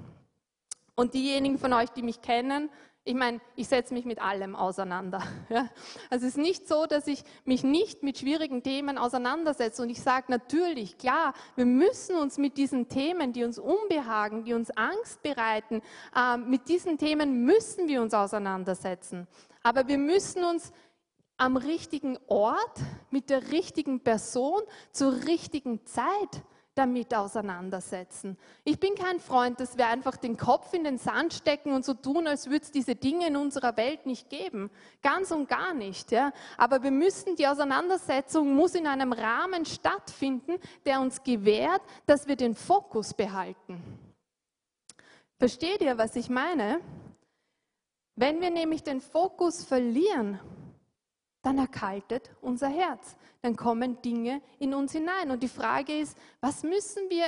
[0.97, 2.71] Und diejenigen von euch, die mich kennen,
[3.07, 5.23] ich meine, ich setze mich mit allem auseinander.
[5.51, 5.69] Ja?
[6.09, 9.83] Also es ist nicht so, dass ich mich nicht mit schwierigen Themen auseinandersetze.
[9.83, 14.55] Und ich sage natürlich, klar, wir müssen uns mit diesen Themen, die uns unbehagen, die
[14.55, 15.83] uns Angst bereiten,
[16.17, 19.29] äh, mit diesen Themen müssen wir uns auseinandersetzen.
[19.63, 20.73] Aber wir müssen uns
[21.37, 24.63] am richtigen Ort, mit der richtigen Person,
[24.93, 26.43] zur richtigen Zeit
[26.75, 28.37] damit auseinandersetzen.
[28.65, 31.95] Ich bin kein Freund, dass wir einfach den Kopf in den Sand stecken und so
[31.95, 34.71] tun, als würde es diese Dinge in unserer Welt nicht geben.
[35.03, 36.11] Ganz und gar nicht.
[36.11, 36.33] Ja?
[36.57, 42.37] Aber wir müssen, die Auseinandersetzung muss in einem Rahmen stattfinden, der uns gewährt, dass wir
[42.37, 43.81] den Fokus behalten.
[45.39, 46.81] Versteht ihr, was ich meine?
[48.17, 50.41] Wenn wir nämlich den Fokus verlieren,
[51.45, 53.17] dann erkaltet unser Herz.
[53.43, 55.31] Dann kommen Dinge in uns hinein.
[55.31, 57.27] Und die Frage ist, was müssen wir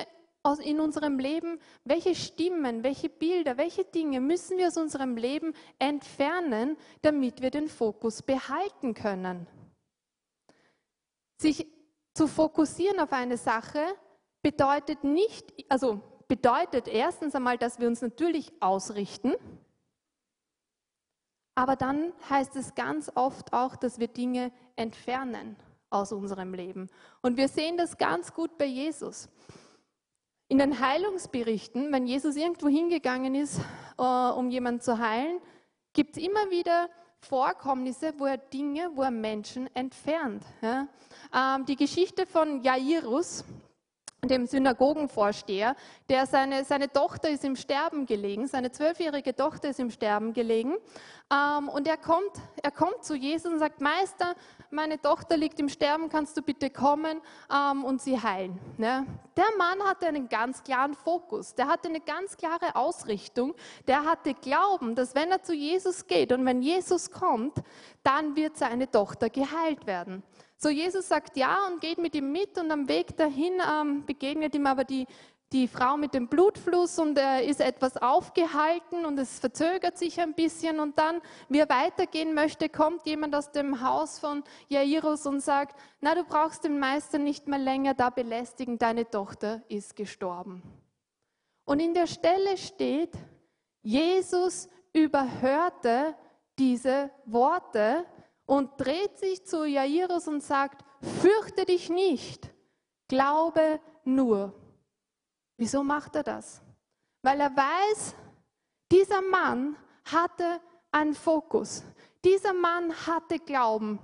[0.63, 6.77] in unserem Leben, welche Stimmen, welche Bilder, welche Dinge müssen wir aus unserem Leben entfernen,
[7.03, 9.47] damit wir den Fokus behalten können?
[11.39, 11.67] Sich
[12.15, 13.85] zu fokussieren auf eine Sache
[14.41, 19.35] bedeutet nicht, also bedeutet erstens einmal, dass wir uns natürlich ausrichten,
[21.57, 25.57] aber dann heißt es ganz oft auch, dass wir Dinge entfernen
[25.91, 26.89] aus unserem Leben.
[27.23, 29.29] Und wir sehen das ganz gut bei Jesus.
[30.49, 33.59] In den Heilungsberichten, wenn Jesus irgendwo hingegangen ist,
[33.99, 35.41] äh, um jemanden zu heilen,
[35.95, 36.89] gibt es immer wieder
[37.21, 40.45] Vorkommnisse, wo er Dinge, wo er Menschen entfernt.
[40.63, 43.45] Ähm, die Geschichte von Jairus,
[44.29, 45.77] dem Synagogenvorsteher,
[46.09, 50.75] der seine, seine Tochter ist im Sterben gelegen, seine zwölfjährige Tochter ist im Sterben gelegen.
[51.33, 54.35] Ähm, und er kommt, er kommt zu Jesus und sagt, Meister,
[54.71, 57.21] meine Tochter liegt im Sterben, kannst du bitte kommen
[57.53, 58.59] ähm, und sie heilen.
[58.77, 59.07] Ne?
[59.37, 63.55] Der Mann hatte einen ganz klaren Fokus, der hatte eine ganz klare Ausrichtung,
[63.89, 67.59] der hatte Glauben, dass wenn er zu Jesus geht und wenn Jesus kommt,
[68.05, 70.23] dann wird seine Tochter geheilt werden.
[70.59, 74.55] So, Jesus sagt ja und geht mit ihm mit und am Weg dahin ähm, begegnet
[74.55, 75.07] ihm aber die,
[75.53, 80.35] die Frau mit dem Blutfluss und er ist etwas aufgehalten und es verzögert sich ein
[80.35, 85.41] bisschen und dann, wie er weitergehen möchte, kommt jemand aus dem Haus von Jairus und
[85.41, 90.63] sagt, na, du brauchst den Meister nicht mehr länger da belästigen, deine Tochter ist gestorben.
[91.65, 93.13] Und in der Stelle steht,
[93.83, 96.17] Jesus überhörte
[96.59, 98.07] diese Worte
[98.47, 100.85] und dreht sich zu Jairus und sagt,
[101.21, 102.49] fürchte dich nicht,
[103.09, 104.53] glaube nur.
[105.57, 106.63] Wieso macht er das?
[107.23, 108.15] Weil er weiß,
[108.91, 110.61] dieser Mann hatte
[110.93, 111.83] einen Fokus.
[112.25, 113.99] Dieser Mann hatte Glauben.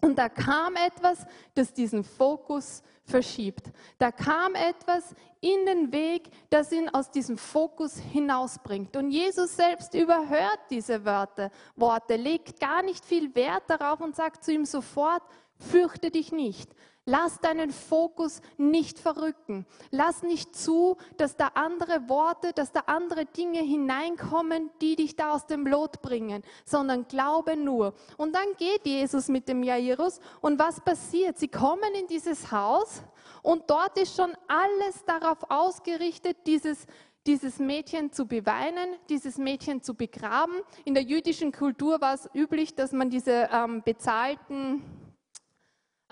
[0.00, 3.70] Und da kam etwas, das diesen Fokus verschiebt.
[3.98, 8.96] Da kam etwas in den Weg, das ihn aus diesem Fokus hinausbringt.
[8.96, 14.44] Und Jesus selbst überhört diese Wörter, Worte, legt gar nicht viel Wert darauf und sagt
[14.44, 15.22] zu ihm sofort,
[15.56, 16.70] fürchte dich nicht.
[17.04, 19.66] Lass deinen Fokus nicht verrücken.
[19.90, 25.32] Lass nicht zu, dass da andere Worte, dass da andere Dinge hineinkommen, die dich da
[25.32, 27.94] aus dem Lot bringen, sondern glaube nur.
[28.18, 31.38] Und dann geht Jesus mit dem Jairus und was passiert?
[31.38, 33.02] Sie kommen in dieses Haus
[33.42, 36.86] und dort ist schon alles darauf ausgerichtet, dieses
[37.26, 40.54] dieses Mädchen zu beweinen, dieses Mädchen zu begraben.
[40.84, 44.82] In der jüdischen Kultur war es üblich, dass man diese ähm, bezahlten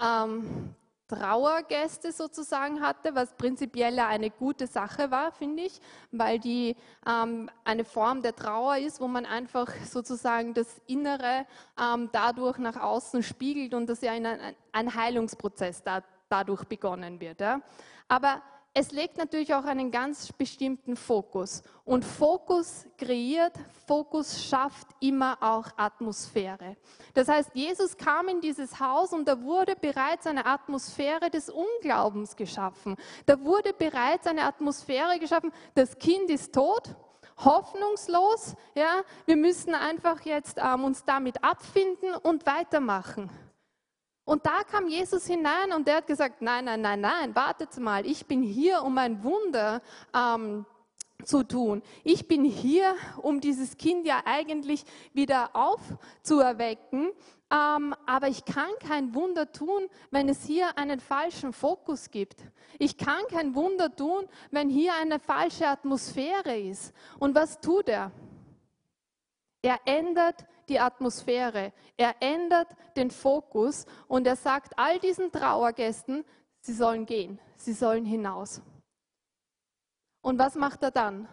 [0.01, 0.75] ähm,
[1.11, 5.81] Trauergäste sozusagen hatte, was prinzipiell eine gute Sache war, finde ich,
[6.13, 11.47] weil die ähm, eine Form der Trauer ist, wo man einfach sozusagen das Innere
[11.81, 14.27] ähm, dadurch nach außen spiegelt und dass ja ein,
[14.71, 17.41] ein Heilungsprozess da, dadurch begonnen wird.
[17.41, 17.61] Ja.
[18.07, 18.41] Aber
[18.73, 21.63] es legt natürlich auch einen ganz bestimmten Fokus.
[21.85, 23.53] Und Fokus kreiert,
[23.87, 26.77] Fokus schafft immer auch Atmosphäre.
[27.15, 32.37] Das heißt, Jesus kam in dieses Haus und da wurde bereits eine Atmosphäre des Unglaubens
[32.37, 32.97] geschaffen.
[33.27, 36.95] Da wurde bereits eine Atmosphäre geschaffen, das Kind ist tot,
[37.39, 38.55] hoffnungslos.
[38.77, 43.31] Ja, wir müssen einfach jetzt ähm, uns damit abfinden und weitermachen.
[44.31, 48.07] Und da kam Jesus hinein und der hat gesagt, nein, nein, nein, nein, wartet mal,
[48.07, 49.83] ich bin hier, um ein Wunder
[50.15, 50.65] ähm,
[51.25, 51.83] zu tun.
[52.05, 57.11] Ich bin hier, um dieses Kind ja eigentlich wieder aufzuerwecken.
[57.51, 62.37] Ähm, aber ich kann kein Wunder tun, wenn es hier einen falschen Fokus gibt.
[62.79, 66.95] Ich kann kein Wunder tun, wenn hier eine falsche Atmosphäre ist.
[67.19, 68.13] Und was tut er?
[69.61, 71.73] Er ändert die Atmosphäre.
[71.97, 76.25] Er ändert den Fokus und er sagt all diesen Trauergästen,
[76.61, 78.63] sie sollen gehen, sie sollen hinaus.
[80.23, 81.29] Und was macht er dann?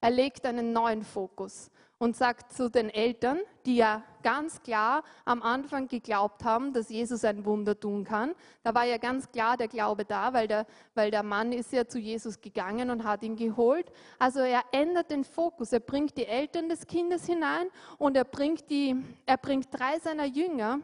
[0.00, 1.70] Er legt einen neuen Fokus.
[2.02, 7.24] Und sagt zu den Eltern, die ja ganz klar am Anfang geglaubt haben, dass Jesus
[7.24, 8.34] ein Wunder tun kann.
[8.64, 11.86] Da war ja ganz klar der Glaube da, weil der, weil der Mann ist ja
[11.86, 13.86] zu Jesus gegangen und hat ihn geholt.
[14.18, 15.72] Also er ändert den Fokus.
[15.72, 20.24] Er bringt die Eltern des Kindes hinein und er bringt, die, er bringt drei seiner
[20.24, 20.80] Jünger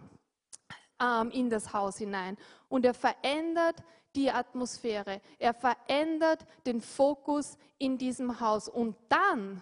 [1.02, 2.36] ähm, in das Haus hinein.
[2.68, 3.82] Und er verändert
[4.14, 5.20] die Atmosphäre.
[5.40, 8.68] Er verändert den Fokus in diesem Haus.
[8.68, 9.60] Und dann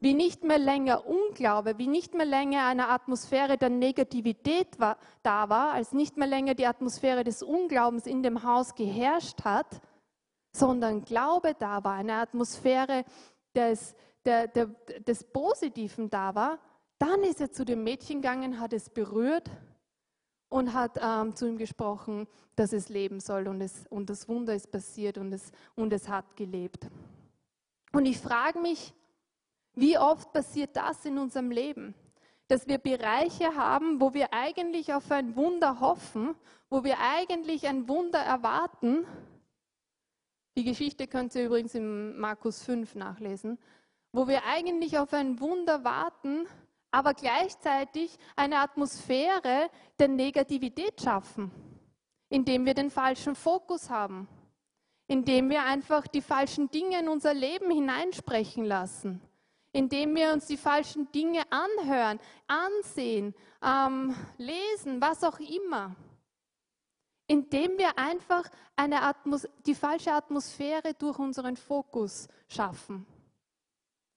[0.00, 5.48] wie nicht mehr länger Unglaube, wie nicht mehr länger eine Atmosphäre der Negativität war, da
[5.50, 9.82] war, als nicht mehr länger die Atmosphäre des Unglaubens in dem Haus geherrscht hat,
[10.52, 13.04] sondern Glaube da war, eine Atmosphäre
[13.54, 14.66] des, der, der,
[15.06, 16.58] des Positiven da war,
[16.98, 19.50] dann ist er zu dem Mädchen gegangen, hat es berührt
[20.48, 24.54] und hat ähm, zu ihm gesprochen, dass es leben soll und, es, und das Wunder
[24.54, 26.88] ist passiert und es, und es hat gelebt.
[27.92, 28.94] Und ich frage mich,
[29.80, 31.94] wie oft passiert das in unserem Leben?
[32.48, 36.34] Dass wir Bereiche haben, wo wir eigentlich auf ein Wunder hoffen,
[36.68, 39.06] wo wir eigentlich ein Wunder erwarten.
[40.58, 43.58] Die Geschichte könnt ihr übrigens in Markus 5 nachlesen,
[44.12, 46.46] wo wir eigentlich auf ein Wunder warten,
[46.90, 51.50] aber gleichzeitig eine Atmosphäre der Negativität schaffen,
[52.28, 54.28] indem wir den falschen Fokus haben,
[55.06, 59.22] indem wir einfach die falschen Dinge in unser Leben hineinsprechen lassen
[59.72, 65.94] indem wir uns die falschen Dinge anhören, ansehen, ähm, lesen, was auch immer.
[67.26, 73.06] Indem wir einfach eine Atmos die falsche Atmosphäre durch unseren Fokus schaffen.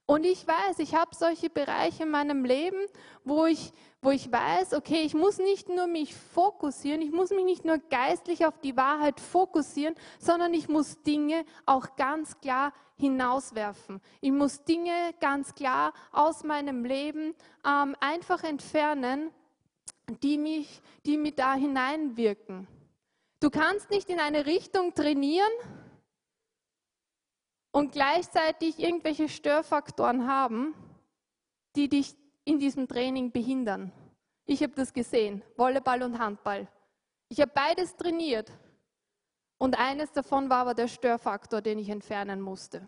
[0.05, 2.77] Und ich weiß, ich habe solche Bereiche in meinem Leben,
[3.23, 7.45] wo ich, wo ich weiß, okay, ich muss nicht nur mich fokussieren, ich muss mich
[7.45, 14.01] nicht nur geistlich auf die Wahrheit fokussieren, sondern ich muss Dinge auch ganz klar hinauswerfen.
[14.19, 17.33] Ich muss Dinge ganz klar aus meinem Leben
[17.65, 19.31] ähm, einfach entfernen,
[20.21, 22.67] die mich, die mich da hineinwirken.
[23.39, 25.51] Du kannst nicht in eine Richtung trainieren
[27.73, 30.73] und gleichzeitig irgendwelche Störfaktoren haben,
[31.75, 33.91] die dich in diesem Training behindern.
[34.45, 36.67] Ich habe das gesehen, Volleyball und Handball.
[37.29, 38.51] Ich habe beides trainiert
[39.57, 42.87] und eines davon war aber der Störfaktor, den ich entfernen musste.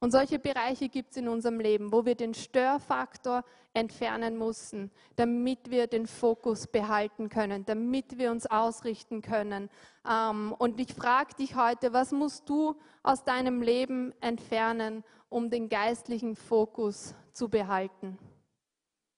[0.00, 5.70] Und solche Bereiche gibt es in unserem Leben, wo wir den Störfaktor entfernen müssen, damit
[5.70, 9.68] wir den Fokus behalten können, damit wir uns ausrichten können.
[10.08, 15.68] Ähm, und ich frage dich heute, was musst du aus deinem Leben entfernen, um den
[15.68, 18.18] geistlichen Fokus zu behalten?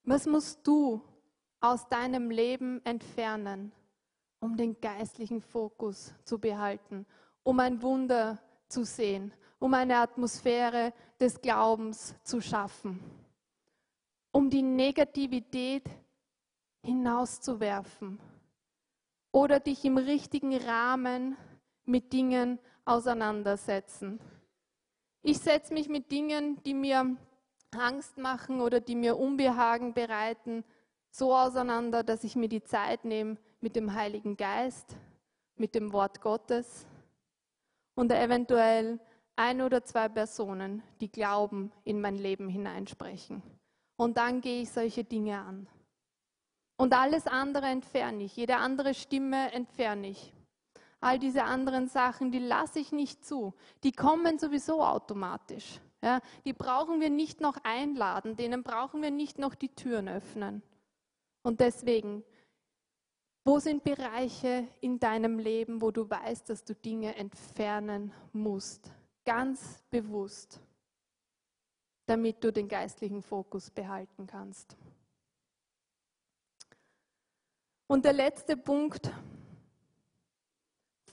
[0.03, 1.01] Was musst du
[1.59, 3.71] aus deinem Leben entfernen,
[4.39, 7.05] um den geistlichen Fokus zu behalten,
[7.43, 9.31] um ein Wunder zu sehen,
[9.61, 12.99] um eine Atmosphäre des Glaubens zu schaffen,
[14.31, 15.83] um die Negativität
[16.83, 18.19] hinauszuwerfen
[19.31, 21.37] oder dich im richtigen Rahmen
[21.85, 24.19] mit Dingen auseinandersetzen.
[25.21, 27.15] Ich setze mich mit Dingen, die mir
[27.77, 30.63] Angst machen oder die mir Unbehagen bereiten,
[31.11, 34.97] so auseinander, dass ich mir die Zeit nehme mit dem Heiligen Geist,
[35.55, 36.87] mit dem Wort Gottes
[37.93, 38.99] und eventuell
[39.35, 43.41] ein oder zwei Personen, die Glauben in mein Leben hineinsprechen.
[43.97, 45.67] Und dann gehe ich solche Dinge an.
[46.77, 50.33] Und alles andere entferne ich, jede andere Stimme entferne ich.
[50.99, 53.53] All diese anderen Sachen, die lasse ich nicht zu.
[53.83, 55.79] Die kommen sowieso automatisch.
[56.03, 60.63] Ja, die brauchen wir nicht noch einladen, denen brauchen wir nicht noch die Türen öffnen.
[61.43, 62.23] Und deswegen,
[63.45, 68.91] wo sind Bereiche in deinem Leben, wo du weißt, dass du Dinge entfernen musst?
[69.25, 70.59] Ganz bewusst,
[72.05, 74.75] damit du den geistlichen Fokus behalten kannst.
[77.87, 79.11] Und der letzte Punkt,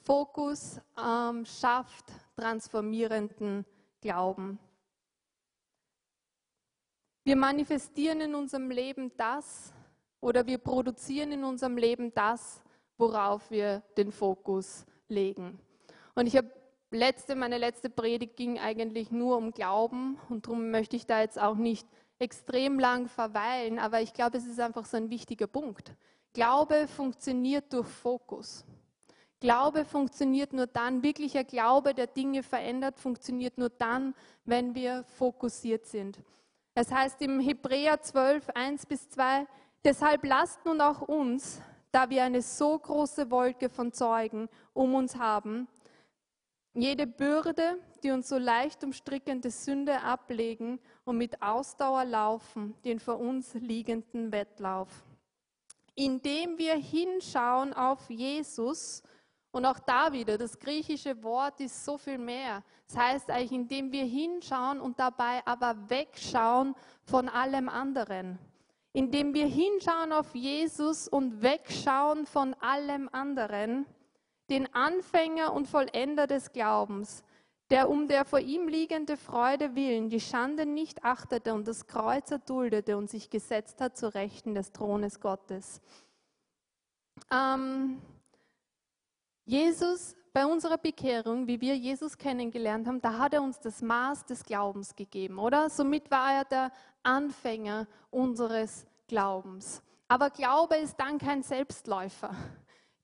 [0.04, 2.06] Fokus ähm, schafft
[2.36, 3.66] transformierenden
[4.00, 4.59] Glauben.
[7.24, 9.74] Wir manifestieren in unserem Leben das
[10.20, 12.62] oder wir produzieren in unserem Leben das,
[12.96, 15.61] worauf wir den Fokus legen.
[16.14, 16.50] Und ich habe
[16.91, 21.39] letzte, meine letzte Predigt ging eigentlich nur um Glauben und darum möchte ich da jetzt
[21.39, 21.86] auch nicht
[22.18, 25.95] extrem lang verweilen, aber ich glaube, es ist einfach so ein wichtiger Punkt.
[26.32, 28.64] Glaube funktioniert durch Fokus.
[29.41, 34.14] Glaube funktioniert nur dann, wirklicher Glaube, der Dinge verändert, funktioniert nur dann,
[34.45, 36.18] wenn wir fokussiert sind.
[36.74, 39.47] Es heißt im Hebräer 12, 1 bis 2,
[39.84, 41.61] deshalb lasst nun auch uns,
[41.93, 45.68] da wir eine so große Wolke von Zeugen um uns haben,
[46.80, 53.18] jede Bürde, die uns so leicht umstrickende Sünde ablegen und mit Ausdauer laufen, den vor
[53.18, 54.88] uns liegenden Wettlauf.
[55.94, 59.02] Indem wir hinschauen auf Jesus,
[59.50, 62.62] und auch da wieder, das griechische Wort ist so viel mehr.
[62.86, 68.38] Das heißt eigentlich, indem wir hinschauen und dabei aber wegschauen von allem anderen.
[68.92, 73.86] Indem wir hinschauen auf Jesus und wegschauen von allem anderen,
[74.51, 77.22] den Anfänger und Vollender des Glaubens,
[77.70, 82.30] der um der vor ihm liegende Freude willen die Schande nicht achtete und das Kreuz
[82.30, 85.82] erduldete und sich gesetzt hat zu Rechten des Thrones Gottes.
[87.30, 88.01] Ähm,
[89.44, 94.24] Jesus, bei unserer Bekehrung, wie wir Jesus kennengelernt haben, da hat er uns das Maß
[94.24, 95.68] des Glaubens gegeben, oder?
[95.68, 96.72] Somit war er der
[97.03, 99.82] Anfänger unseres Glaubens.
[100.07, 102.34] Aber Glaube ist dann kein Selbstläufer.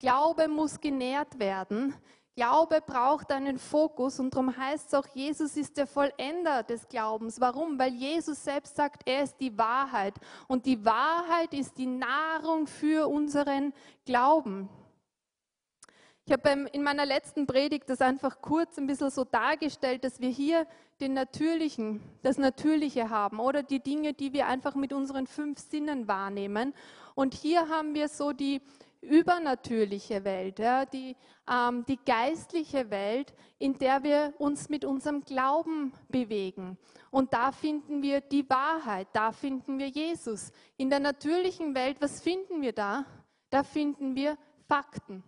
[0.04, 1.94] Glaube muss genährt werden.
[2.36, 7.40] Glaube braucht einen Fokus und darum heißt es auch, Jesus ist der Vollender des Glaubens.
[7.40, 7.78] Warum?
[7.78, 10.12] Weil Jesus selbst sagt, er ist die Wahrheit.
[10.46, 13.72] Und die Wahrheit ist die Nahrung für unseren
[14.04, 14.68] Glauben.
[16.26, 20.28] Ich habe in meiner letzten Predigt das einfach kurz ein bisschen so dargestellt, dass wir
[20.28, 20.66] hier
[21.00, 26.08] den Natürlichen, das Natürliche haben oder die Dinge, die wir einfach mit unseren fünf Sinnen
[26.08, 26.74] wahrnehmen.
[27.14, 28.60] Und hier haben wir so die
[29.04, 31.16] übernatürliche Welt, ja, die,
[31.50, 36.78] ähm, die geistliche Welt, in der wir uns mit unserem Glauben bewegen.
[37.10, 40.52] Und da finden wir die Wahrheit, da finden wir Jesus.
[40.76, 43.04] In der natürlichen Welt, was finden wir da?
[43.50, 44.36] Da finden wir
[44.66, 45.22] Fakten.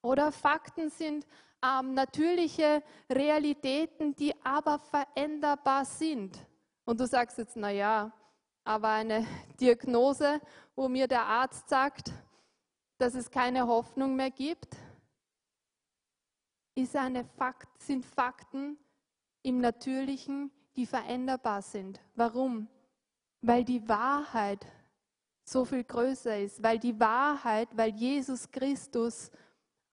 [0.00, 1.26] Oder Fakten sind
[1.62, 6.38] ähm, natürliche Realitäten, die aber veränderbar sind.
[6.84, 8.12] Und du sagst jetzt, naja,
[8.64, 9.26] aber eine
[9.60, 10.40] Diagnose,
[10.74, 12.12] wo mir der Arzt sagt,
[13.02, 14.76] dass es keine Hoffnung mehr gibt,
[16.76, 18.78] ist eine Fakt, sind Fakten
[19.42, 22.00] im Natürlichen, die veränderbar sind.
[22.14, 22.68] Warum?
[23.40, 24.64] Weil die Wahrheit
[25.42, 29.32] so viel größer ist, weil die Wahrheit, weil Jesus Christus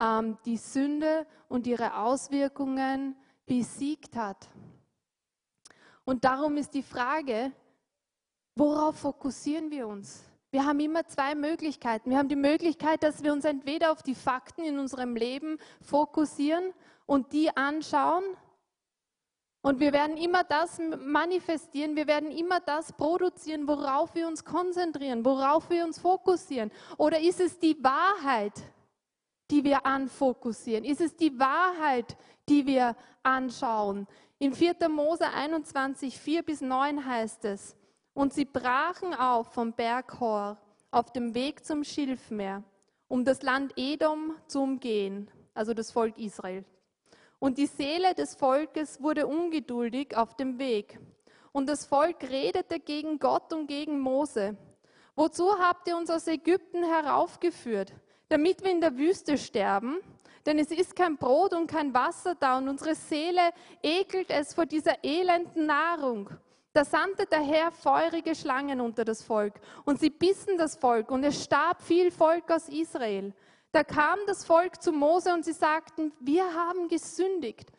[0.00, 4.48] ähm, die Sünde und ihre Auswirkungen besiegt hat.
[6.04, 7.50] Und darum ist die Frage,
[8.54, 10.29] worauf fokussieren wir uns?
[10.52, 12.10] Wir haben immer zwei Möglichkeiten.
[12.10, 16.72] Wir haben die Möglichkeit, dass wir uns entweder auf die Fakten in unserem Leben fokussieren
[17.06, 18.24] und die anschauen.
[19.62, 25.24] Und wir werden immer das manifestieren, wir werden immer das produzieren, worauf wir uns konzentrieren,
[25.24, 26.72] worauf wir uns fokussieren.
[26.96, 28.54] Oder ist es die Wahrheit,
[29.50, 30.84] die wir anfokussieren?
[30.84, 32.16] Ist es die Wahrheit,
[32.48, 34.08] die wir anschauen?
[34.38, 34.88] In 4.
[34.88, 37.76] Mose 21, 4 bis 9 heißt es,
[38.14, 40.58] und sie brachen auf vom Berg Hor
[40.90, 42.64] auf dem Weg zum Schilfmeer,
[43.08, 46.64] um das Land Edom zu umgehen, also das Volk Israel.
[47.38, 50.98] Und die Seele des Volkes wurde ungeduldig auf dem Weg.
[51.52, 54.56] Und das Volk redete gegen Gott und gegen Mose.
[55.16, 57.94] Wozu habt ihr uns aus Ägypten heraufgeführt?
[58.28, 59.98] Damit wir in der Wüste sterben?
[60.46, 63.50] Denn es ist kein Brot und kein Wasser da und unsere Seele
[63.82, 66.30] ekelt es vor dieser elenden Nahrung.
[66.72, 69.54] Da sandte der Herr feurige Schlangen unter das Volk
[69.84, 73.34] und sie bissen das Volk und es starb viel Volk aus Israel.
[73.72, 77.70] Da kam das Volk zu Mose und sie sagten, wir haben gesündigt,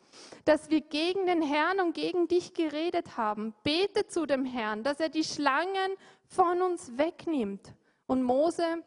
[0.44, 3.54] dass wir gegen den Herrn und gegen dich geredet haben.
[3.62, 5.92] Bete zu dem Herrn, dass er die Schlangen
[6.26, 7.74] von uns wegnimmt.
[8.06, 8.82] Und Mose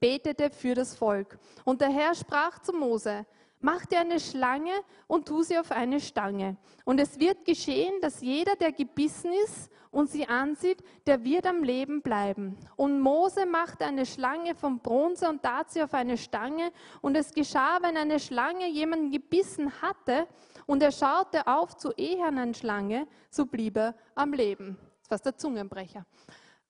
[0.00, 1.38] betete für das Volk.
[1.64, 3.24] Und der Herr sprach zu Mose,
[3.60, 4.72] Mach dir eine Schlange
[5.08, 6.56] und tu sie auf eine Stange.
[6.84, 11.64] Und es wird geschehen, dass jeder, der gebissen ist und sie ansieht, der wird am
[11.64, 12.56] Leben bleiben.
[12.76, 16.70] Und Mose machte eine Schlange vom Bronze und tat sie auf eine Stange.
[17.00, 20.28] Und es geschah, wenn eine Schlange jemanden gebissen hatte
[20.66, 24.78] und er schaute auf zur ehernen Schlange, so blieb er am Leben.
[25.00, 26.04] Das fast der Zungenbrecher.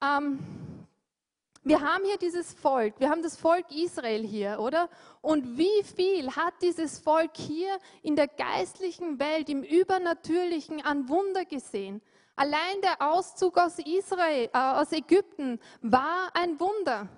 [0.03, 0.39] Ähm,
[1.69, 4.89] wir haben hier dieses Volk, wir haben das Volk Israel hier, oder?
[5.21, 11.45] Und wie viel hat dieses Volk hier in der geistlichen Welt, im Übernatürlichen an Wunder
[11.45, 12.01] gesehen?
[12.37, 17.09] Allein der Auszug aus Israel, äh, aus Ägypten war ein Wunder.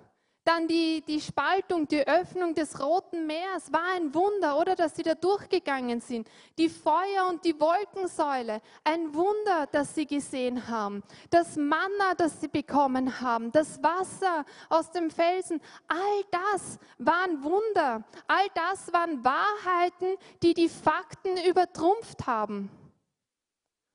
[0.43, 5.03] Dann die, die Spaltung, die Öffnung des Roten Meers war ein Wunder, oder dass sie
[5.03, 6.27] da durchgegangen sind.
[6.57, 11.03] Die Feuer und die Wolkensäule, ein Wunder, das sie gesehen haben.
[11.29, 18.03] Das Manna, das sie bekommen haben, das Wasser aus dem Felsen, all das waren Wunder.
[18.27, 22.71] All das waren Wahrheiten, die die Fakten übertrumpft haben.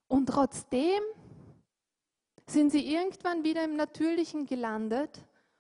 [0.07, 1.03] Und trotzdem
[2.47, 5.11] sind sie irgendwann wieder im Natürlichen gelandet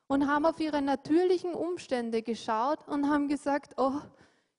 [0.08, 4.00] und haben auf ihre natürlichen Umstände geschaut und haben gesagt, oh,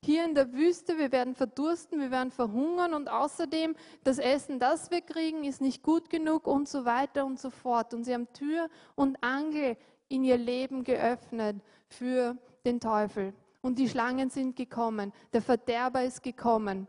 [0.03, 4.91] hier in der Wüste, wir werden verdursten, wir werden verhungern und außerdem das Essen, das
[4.91, 7.93] wir kriegen, ist nicht gut genug und so weiter und so fort.
[7.93, 9.75] Und sie haben Tür und Angel
[10.07, 13.33] in ihr Leben geöffnet für den Teufel.
[13.61, 16.87] Und die Schlangen sind gekommen, der Verderber ist gekommen.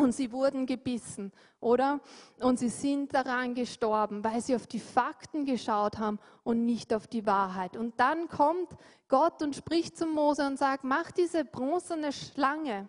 [0.00, 1.30] Und sie wurden gebissen,
[1.60, 2.00] oder?
[2.40, 7.06] Und sie sind daran gestorben, weil sie auf die Fakten geschaut haben und nicht auf
[7.06, 7.76] die Wahrheit.
[7.76, 8.76] Und dann kommt
[9.08, 12.88] Gott und spricht zu Mose und sagt, mach diese bronzene Schlange.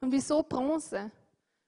[0.00, 1.10] Und wieso Bronze?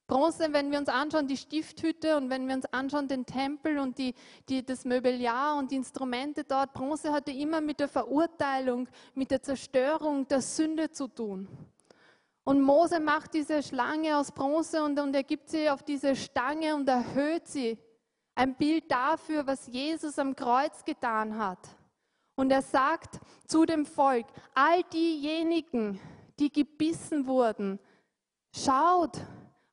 [0.06, 3.98] Bronze, wenn wir uns anschauen, die Stifthütte und wenn wir uns anschauen, den Tempel und
[3.98, 4.14] die,
[4.48, 9.42] die, das Möbeljahr und die Instrumente dort, Bronze hatte immer mit der Verurteilung, mit der
[9.42, 11.46] Zerstörung der Sünde zu tun.
[12.48, 16.74] Und Mose macht diese Schlange aus Bronze und, und er gibt sie auf diese Stange
[16.74, 17.76] und erhöht sie.
[18.34, 21.58] Ein Bild dafür, was Jesus am Kreuz getan hat.
[22.36, 24.24] Und er sagt zu dem Volk,
[24.54, 26.00] all diejenigen,
[26.38, 27.78] die gebissen wurden,
[28.56, 29.18] schaut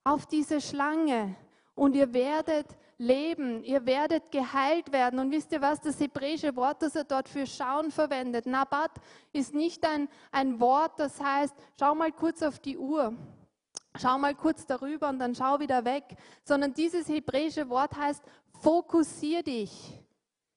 [0.03, 1.33] auf diese Schlange
[1.75, 2.67] und ihr werdet
[2.97, 5.19] leben, ihr werdet geheilt werden.
[5.19, 8.91] Und wisst ihr was, das hebräische Wort, das er dort für schauen verwendet, Nabat,
[9.33, 13.13] ist nicht ein, ein Wort, das heißt, schau mal kurz auf die Uhr,
[13.97, 16.03] schau mal kurz darüber und dann schau wieder weg,
[16.43, 18.23] sondern dieses hebräische Wort heißt,
[18.61, 19.99] fokussier dich,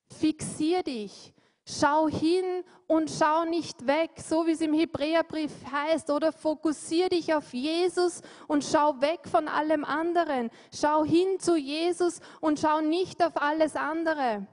[0.08, 1.34] fixier dich,
[1.70, 7.34] Schau hin und schau nicht weg, so wie es im Hebräerbrief heißt, oder fokussier dich
[7.34, 10.50] auf Jesus und schau weg von allem anderen.
[10.72, 14.46] Schau hin zu Jesus und schau nicht auf alles andere.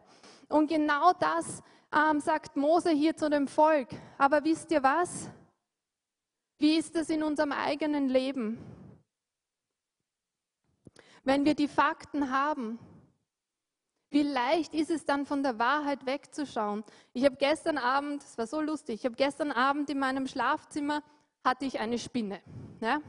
[0.50, 1.64] Und genau das
[1.96, 3.88] ähm, sagt Mose hier zu dem Volk.
[4.18, 5.30] Aber wisst ihr was?
[6.58, 8.58] Wie ist es in unserem eigenen Leben?
[11.24, 12.78] Wenn wir die Fakten haben,
[14.16, 16.86] wie leicht ist es dann von der Wahrheit wegzuschauen?
[17.12, 21.04] Ich habe gestern Abend, es war so lustig, ich habe gestern Abend in meinem Schlafzimmer
[21.44, 22.42] hatte ich eine Spinne.
[22.80, 23.02] Ja?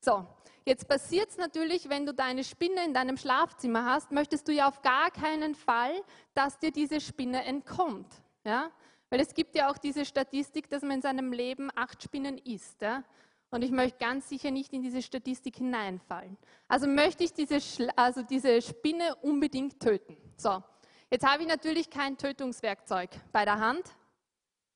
[0.00, 0.26] So,
[0.64, 4.66] jetzt passiert es natürlich, wenn du deine Spinne in deinem Schlafzimmer hast, möchtest du ja
[4.66, 5.92] auf gar keinen Fall,
[6.32, 8.10] dass dir diese Spinne entkommt.
[8.42, 8.70] Ja?
[9.10, 12.80] Weil es gibt ja auch diese Statistik, dass man in seinem Leben acht Spinnen isst.
[12.80, 13.04] Ja?
[13.50, 16.36] Und ich möchte ganz sicher nicht in diese Statistik hineinfallen.
[16.68, 17.58] Also möchte ich diese,
[17.94, 20.16] also diese Spinne unbedingt töten.
[20.36, 20.62] So,
[21.10, 23.84] jetzt habe ich natürlich kein Tötungswerkzeug bei der Hand,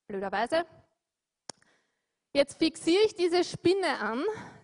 [0.06, 0.64] blöderweise.
[2.32, 4.22] Jetzt fixiere ich diese Spinne an,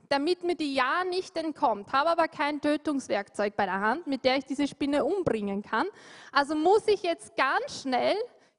[0.09, 4.37] damit mir die ja nicht entkommt, habe aber kein Tötungswerkzeug bei der Hand, mit der
[4.37, 5.89] ich diese Spinne umbringen kann.
[6.31, 8.15] Also muss ich jetzt ganz schnell,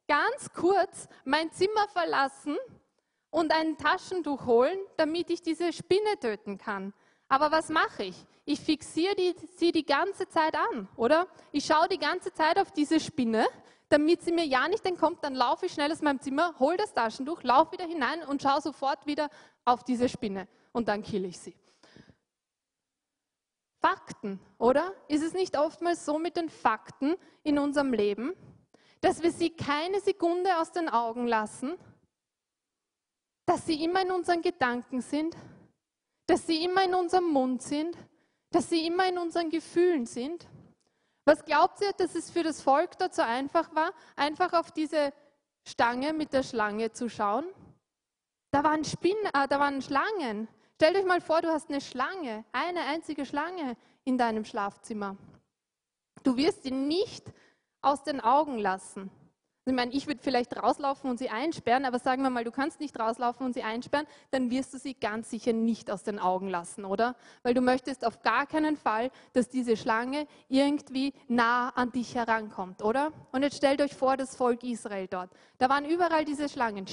[0.09, 2.57] ganz kurz mein Zimmer verlassen
[3.29, 6.93] und ein Taschentuch holen, damit ich diese Spinne töten kann.
[7.29, 8.25] Aber was mache ich?
[8.45, 11.27] Ich fixiere die, sie die ganze Zeit an, oder?
[11.51, 13.45] Ich schaue die ganze Zeit auf diese Spinne,
[13.89, 15.23] damit sie mir ja nicht entkommt.
[15.23, 18.61] Dann laufe ich schnell aus meinem Zimmer, hole das Taschentuch, laufe wieder hinein und schaue
[18.61, 19.29] sofort wieder
[19.65, 20.47] auf diese Spinne.
[20.71, 21.55] Und dann kill ich sie.
[23.79, 24.93] Fakten, oder?
[25.07, 28.33] Ist es nicht oftmals so mit den Fakten in unserem Leben,
[29.01, 31.77] dass wir sie keine Sekunde aus den Augen lassen,
[33.47, 35.35] dass sie immer in unseren Gedanken sind,
[36.27, 37.97] dass sie immer in unserem Mund sind,
[38.51, 40.45] dass sie immer in unseren Gefühlen sind.
[41.25, 45.13] Was glaubt ihr, dass es für das Volk dort so einfach war, einfach auf diese
[45.65, 47.45] Stange mit der Schlange zu schauen?
[48.51, 50.47] Da waren, Spinnen, äh, da waren Schlangen.
[50.75, 55.17] Stellt euch mal vor, du hast eine Schlange, eine einzige Schlange in deinem Schlafzimmer.
[56.23, 57.25] Du wirst sie nicht
[57.81, 59.09] aus den Augen lassen.
[59.67, 62.79] Ich meine, ich würde vielleicht rauslaufen und sie einsperren, aber sagen wir mal, du kannst
[62.79, 66.47] nicht rauslaufen und sie einsperren, dann wirst du sie ganz sicher nicht aus den Augen
[66.47, 67.17] lassen, oder?
[67.43, 72.81] Weil du möchtest auf gar keinen Fall, dass diese Schlange irgendwie nah an dich herankommt,
[72.81, 73.11] oder?
[73.33, 75.31] Und jetzt stellt euch vor, das Volk Israel dort.
[75.57, 76.85] Da waren überall diese Schlangen.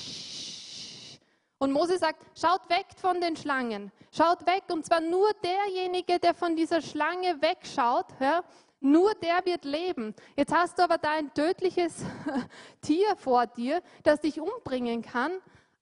[1.58, 4.64] Und Mose sagt, schaut weg von den Schlangen, schaut weg.
[4.70, 8.42] Und zwar nur derjenige, der von dieser Schlange wegschaut, ja,
[8.84, 10.14] nur der wird leben.
[10.36, 12.04] Jetzt hast du aber da ein tödliches
[12.80, 15.32] Tier vor dir, das dich umbringen kann.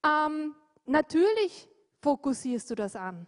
[0.05, 1.69] Ähm, natürlich
[2.01, 3.27] fokussierst du das an.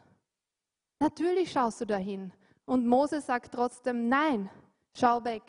[0.99, 2.31] Natürlich schaust du dahin.
[2.65, 4.49] Und Mose sagt trotzdem, nein,
[4.97, 5.43] schau weg.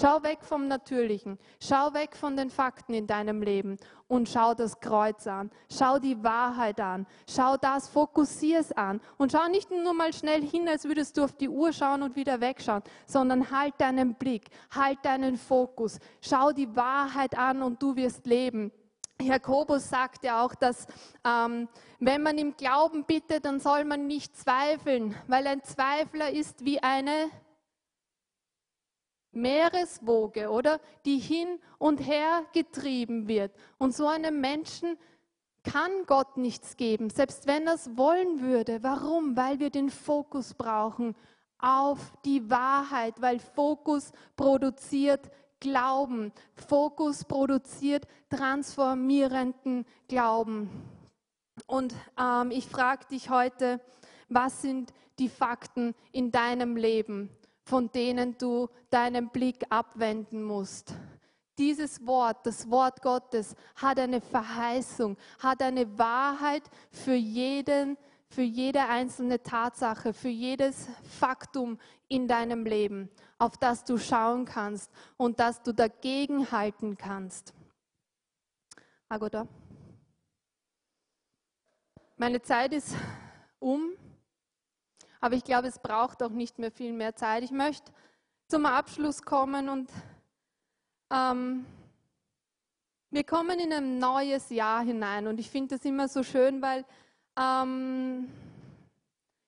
[0.00, 3.76] Schau weg vom Natürlichen, schau weg von den Fakten in deinem Leben
[4.08, 5.50] und schau das Kreuz an.
[5.70, 7.06] Schau die Wahrheit an.
[7.28, 9.02] Schau das, fokussier es an.
[9.18, 12.16] Und schau nicht nur mal schnell hin, als würdest du auf die Uhr schauen und
[12.16, 15.98] wieder wegschauen, sondern halt deinen Blick, halt deinen Fokus.
[16.22, 18.72] Schau die Wahrheit an und du wirst leben.
[19.20, 20.86] Jakobus sagt ja auch, dass
[21.26, 26.64] ähm, wenn man im Glauben bittet, dann soll man nicht zweifeln, weil ein Zweifler ist
[26.64, 27.28] wie eine
[29.32, 30.80] Meereswoge, oder?
[31.04, 33.52] Die hin und her getrieben wird.
[33.78, 34.96] Und so einem Menschen
[35.62, 38.82] kann Gott nichts geben, selbst wenn er es wollen würde.
[38.82, 39.36] Warum?
[39.36, 41.14] Weil wir den Fokus brauchen
[41.58, 46.32] auf die Wahrheit, weil Fokus produziert Glauben.
[46.54, 50.70] Fokus produziert transformierenden Glauben.
[51.66, 53.80] Und ähm, ich frage dich heute,
[54.30, 57.28] was sind die Fakten in deinem Leben,
[57.70, 60.92] von denen du deinen Blick abwenden musst?
[61.56, 67.96] Dieses Wort, das Wort Gottes, hat eine Verheißung, hat eine Wahrheit für jeden,
[68.28, 70.88] für jede einzelne Tatsache, für jedes
[71.20, 73.08] Faktum in deinem Leben,
[73.38, 77.54] auf das du schauen kannst und das du dagegen halten kannst.
[82.16, 82.96] Meine Zeit ist
[83.60, 83.92] um,
[85.20, 87.42] aber ich glaube, es braucht auch nicht mehr viel mehr Zeit.
[87.42, 87.92] Ich möchte
[88.48, 89.90] zum Abschluss kommen und
[91.12, 91.64] ähm,
[93.10, 96.84] wir kommen in ein neues Jahr hinein und ich finde das immer so schön, weil
[97.38, 98.28] ähm,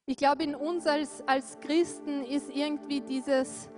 [0.06, 3.68] ich glaube, in uns als, als Christen ist irgendwie dieses,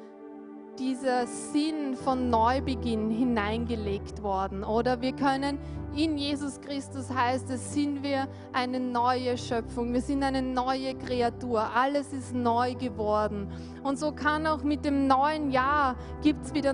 [0.79, 4.65] dieser Sinn von Neubeginn hineingelegt worden.
[4.65, 5.59] Oder wir können
[5.97, 9.93] in Jesus Christus heißt es, sind wir eine neue Schöpfung.
[9.93, 11.71] Wir sind eine neue Kreatur.
[11.73, 13.47] Alles ist neu geworden.
[13.85, 16.73] Und so kann auch mit dem neuen Jahr gibt es wieder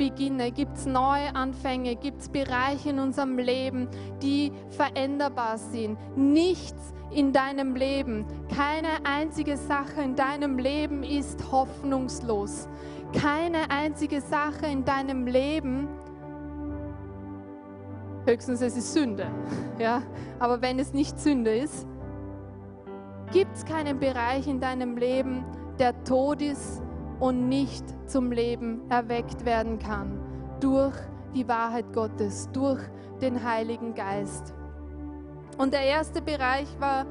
[0.00, 3.88] Neubeginne, gibt es Neuanfänge, gibt es Bereiche in unserem Leben,
[4.22, 5.98] die veränderbar sind.
[6.16, 8.24] Nichts in deinem Leben,
[8.54, 12.68] keine einzige Sache in deinem Leben ist hoffnungslos.
[13.12, 16.10] Keine einzige Sache in deinem Leben ist
[18.26, 19.26] Höchstens es ist Sünde.
[19.78, 20.02] Ja?
[20.38, 21.86] Aber wenn es nicht Sünde ist,
[23.32, 25.42] gibt es keinen Bereich in deinem Leben,
[25.78, 26.82] der tot ist
[27.20, 30.20] und nicht zum Leben erweckt werden kann.
[30.58, 30.94] Durch
[31.34, 32.80] die Wahrheit Gottes, durch
[33.20, 34.54] den Heiligen Geist.
[35.58, 37.06] Und der erste Bereich war,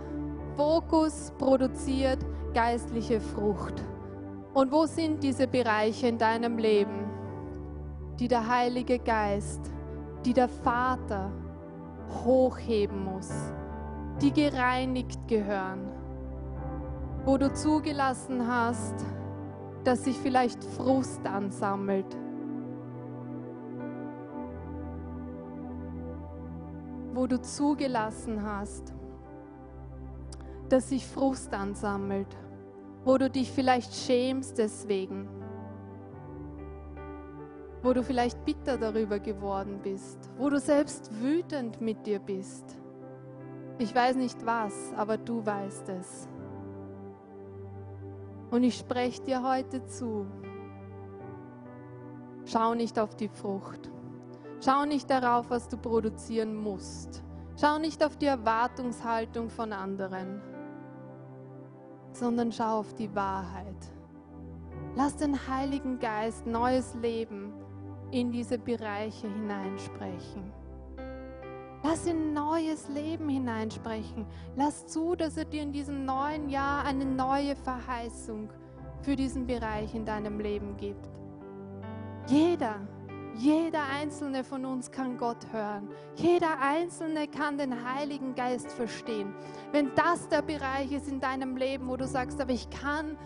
[0.57, 2.19] Fokus produziert
[2.53, 3.81] geistliche Frucht.
[4.53, 7.09] Und wo sind diese Bereiche in deinem Leben,
[8.19, 9.71] die der Heilige Geist
[10.25, 11.31] die der Vater
[12.25, 13.31] hochheben muss,
[14.21, 15.87] die gereinigt gehören,
[17.25, 18.95] wo du zugelassen hast,
[19.83, 22.17] dass sich vielleicht Frust ansammelt.
[27.13, 28.93] Wo du zugelassen hast,
[30.69, 32.37] dass sich Frust ansammelt,
[33.03, 35.27] wo du dich vielleicht schämst deswegen
[37.81, 42.77] wo du vielleicht bitter darüber geworden bist, wo du selbst wütend mit dir bist.
[43.77, 46.28] Ich weiß nicht was, aber du weißt es.
[48.51, 50.25] Und ich spreche dir heute zu.
[52.45, 53.91] Schau nicht auf die Frucht.
[54.63, 57.23] Schau nicht darauf, was du produzieren musst.
[57.59, 60.41] Schau nicht auf die Erwartungshaltung von anderen,
[62.11, 63.91] sondern schau auf die Wahrheit.
[64.95, 67.53] Lass den Heiligen Geist neues Leben
[68.11, 70.58] in diese Bereiche hineinsprechen.
[71.83, 74.25] Lass ihn neues Leben hineinsprechen.
[74.55, 78.49] Lass zu, dass er dir in diesem neuen Jahr eine neue Verheißung
[79.01, 81.09] für diesen Bereich in deinem Leben gibt.
[82.27, 82.75] Jeder,
[83.37, 85.87] jeder einzelne von uns kann Gott hören.
[86.15, 89.33] Jeder einzelne kann den Heiligen Geist verstehen.
[89.71, 93.17] Wenn das der Bereich ist in deinem Leben, wo du sagst, aber ich kann,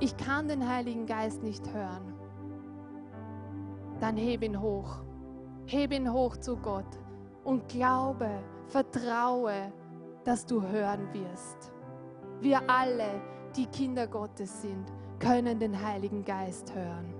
[0.00, 2.16] ich kann den Heiligen Geist nicht hören
[4.00, 5.02] dann heb ihn hoch.
[5.66, 6.86] Heb ihn hoch zu Gott
[7.46, 8.28] und glaube,
[8.66, 9.72] vertraue,
[10.24, 11.72] dass du hören wirst.
[12.40, 13.22] Wir alle,
[13.56, 14.84] die Kinder Gottes sind,
[15.20, 17.14] können den Heiligen Geist hören.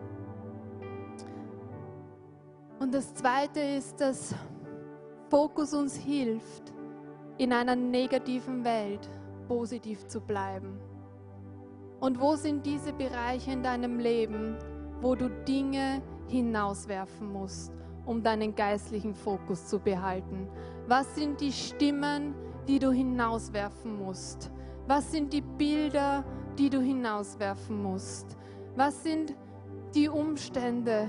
[2.80, 4.34] Und das Zweite ist, dass
[5.30, 6.74] Fokus uns hilft,
[7.38, 9.08] in einer negativen Welt
[9.46, 10.80] positiv zu bleiben.
[12.00, 14.56] Und wo sind diese Bereiche in deinem Leben,
[15.00, 17.72] wo du Dinge hinauswerfen musst,
[18.06, 20.48] um deinen geistlichen Fokus zu behalten?
[20.88, 22.34] Was sind die Stimmen,
[22.66, 24.50] die du hinauswerfen musst?
[24.86, 26.24] Was sind die Bilder,
[26.58, 28.36] die du hinauswerfen musst?
[28.76, 29.34] Was sind
[29.94, 31.08] die Umstände,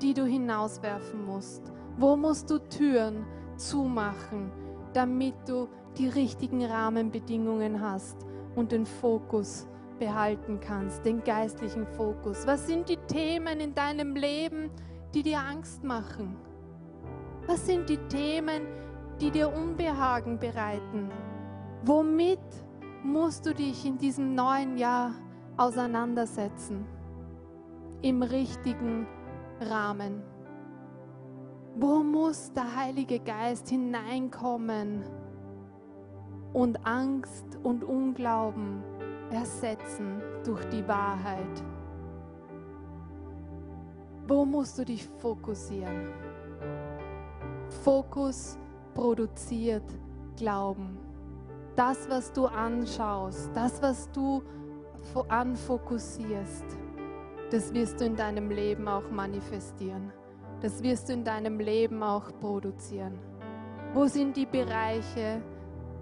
[0.00, 1.72] die du hinauswerfen musst?
[1.98, 3.26] Wo musst du Türen
[3.56, 4.50] zumachen,
[4.92, 5.68] damit du
[5.98, 8.16] die richtigen Rahmenbedingungen hast
[8.56, 9.66] und den Fokus
[9.98, 12.46] behalten kannst, den geistlichen Fokus?
[12.46, 16.36] Was sind die Themen in deinem Leben, die dir Angst machen?
[17.46, 18.62] Was sind die Themen,
[19.20, 21.10] die dir Unbehagen bereiten?
[21.84, 22.38] Womit
[23.02, 25.12] musst du dich in diesem neuen Jahr
[25.56, 26.86] auseinandersetzen?
[28.02, 29.06] Im richtigen
[29.60, 30.22] Rahmen.
[31.76, 35.02] Wo muss der Heilige Geist hineinkommen
[36.52, 38.82] und Angst und Unglauben
[39.30, 41.62] ersetzen durch die Wahrheit?
[44.30, 46.06] Wo musst du dich fokussieren?
[47.82, 48.56] Fokus
[48.94, 49.82] produziert
[50.36, 50.96] Glauben.
[51.74, 54.40] Das, was du anschaust, das, was du
[55.26, 56.64] anfokussierst,
[57.50, 60.12] das wirst du in deinem Leben auch manifestieren.
[60.60, 63.18] Das wirst du in deinem Leben auch produzieren.
[63.94, 65.42] Wo sind die Bereiche,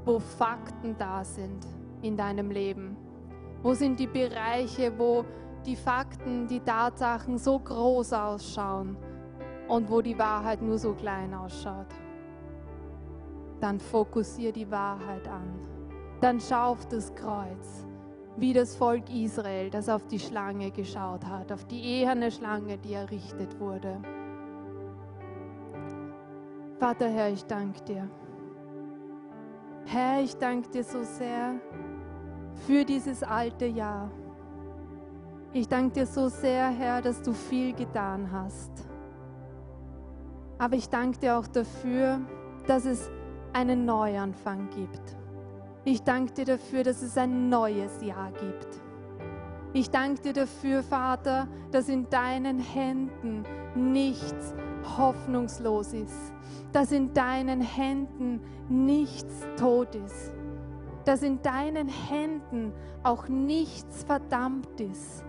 [0.04, 1.66] wo Fakten da sind
[2.02, 2.94] in deinem Leben?
[3.62, 5.24] Wo sind die Bereiche, wo
[5.66, 8.96] die Fakten, die Tatsachen so groß ausschauen
[9.68, 11.86] und wo die Wahrheit nur so klein ausschaut?
[13.60, 15.58] Dann fokussiere die Wahrheit an.
[16.20, 17.86] Dann schau auf das Kreuz
[18.40, 22.94] wie das Volk Israel, das auf die Schlange geschaut hat, auf die eherne Schlange, die
[22.94, 24.00] errichtet wurde.
[26.78, 28.08] Vater Herr, ich danke dir.
[29.86, 31.54] Herr, ich danke dir so sehr
[32.66, 34.10] für dieses alte Jahr.
[35.54, 38.70] Ich danke dir so sehr, Herr, dass du viel getan hast.
[40.58, 42.20] Aber ich danke dir auch dafür,
[42.66, 43.10] dass es
[43.54, 45.16] einen Neuanfang gibt.
[45.84, 48.82] Ich danke dir dafür, dass es ein neues Jahr gibt.
[49.72, 53.44] Ich danke dir dafür, Vater, dass in deinen Händen
[53.74, 54.54] nichts
[54.98, 56.34] hoffnungslos ist,
[56.72, 60.34] dass in deinen Händen nichts tot ist,
[61.04, 62.72] dass in deinen Händen
[63.02, 65.24] auch nichts verdammt ist,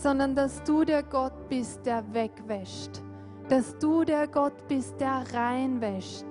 [0.00, 3.02] sondern dass du der Gott bist, der wegwäscht,
[3.50, 6.24] dass du der Gott bist, der reinwäscht,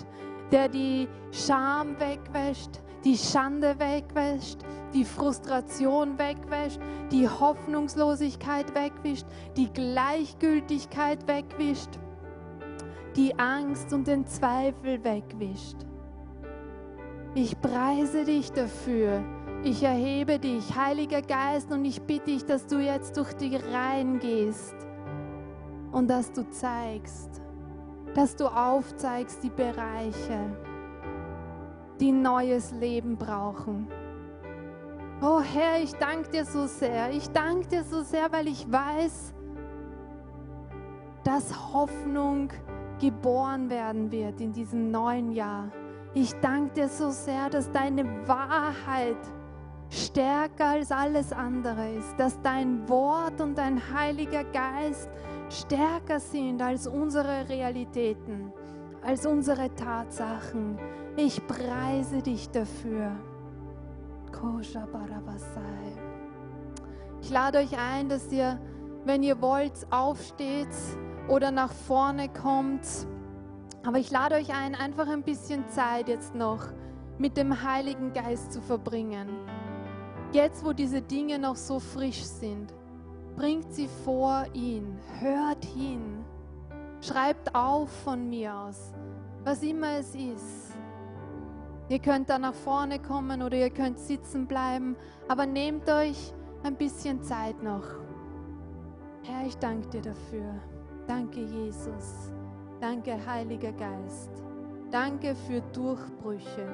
[0.51, 4.57] der die Scham wegwäscht, die Schande wegwäscht,
[4.93, 6.79] die Frustration wegwäscht,
[7.11, 11.99] die Hoffnungslosigkeit wegwischt, die Gleichgültigkeit wegwischt,
[13.15, 15.77] die Angst und den Zweifel wegwischt.
[17.35, 19.23] Ich preise dich dafür.
[19.61, 24.19] Ich erhebe dich, Heiliger Geist, und ich bitte dich, dass du jetzt durch die Reihen
[24.19, 24.75] gehst
[25.91, 27.41] und dass du zeigst,
[28.15, 30.55] dass du aufzeigst die Bereiche,
[31.99, 33.89] die neues Leben brauchen.
[35.21, 37.11] Oh Herr, ich danke dir so sehr.
[37.11, 39.33] Ich danke dir so sehr, weil ich weiß,
[41.25, 42.47] dass Hoffnung
[43.01, 45.69] geboren werden wird in diesem neuen Jahr.
[46.13, 49.17] Ich danke dir so sehr, dass deine Wahrheit
[49.89, 55.09] stärker als alles andere ist, dass dein Wort und dein Heiliger Geist
[55.49, 58.53] stärker sind als unsere Realitäten,
[59.01, 60.77] als unsere Tatsachen.
[61.17, 63.11] Ich preise dich dafür.
[67.21, 68.59] Ich lade euch ein, dass ihr,
[69.05, 70.67] wenn ihr wollt, aufsteht
[71.27, 72.85] oder nach vorne kommt.
[73.85, 76.65] Aber ich lade euch ein, einfach ein bisschen Zeit jetzt noch
[77.17, 79.27] mit dem Heiligen Geist zu verbringen.
[80.31, 82.71] Jetzt, wo diese Dinge noch so frisch sind,
[83.35, 86.23] bringt sie vor ihn, hört hin,
[87.01, 88.93] schreibt auf von mir aus,
[89.43, 90.73] was immer es ist.
[91.89, 94.95] Ihr könnt da nach vorne kommen oder ihr könnt sitzen bleiben,
[95.27, 97.85] aber nehmt euch ein bisschen Zeit noch.
[99.23, 100.53] Herr, ich danke dir dafür.
[101.07, 102.31] Danke, Jesus.
[102.79, 104.29] Danke, Heiliger Geist.
[104.91, 106.67] Danke für Durchbrüche.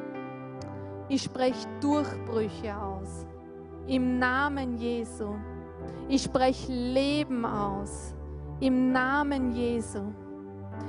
[1.08, 3.26] Ich spreche Durchbrüche aus.
[3.88, 5.36] Im Namen Jesu.
[6.07, 8.15] Ich spreche Leben aus.
[8.59, 10.11] Im Namen Jesu.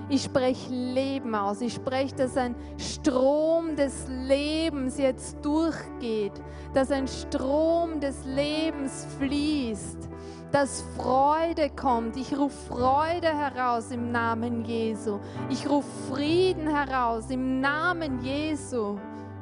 [0.08, 1.60] Ich spreche Leben aus.
[1.60, 6.32] Ich spreche, dass ein Strom des Lebens jetzt durchgeht,
[6.72, 10.08] dass ein Strom des Lebens fließt,
[10.50, 12.16] dass Freude kommt.
[12.16, 15.20] Ich rufe Freude heraus im Namen Jesu.
[15.50, 18.96] Ich rufe Frieden heraus im Namen Jesu.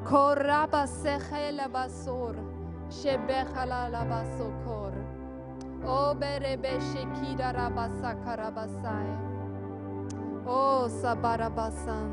[0.05, 2.35] Korabasechelabasor,
[2.91, 4.93] she Shebechalabasokor.
[5.87, 9.13] O berebeshikida rabasakarabasai.
[10.47, 12.11] O sabarabasan.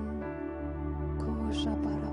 [1.18, 2.11] Koshabarabasai.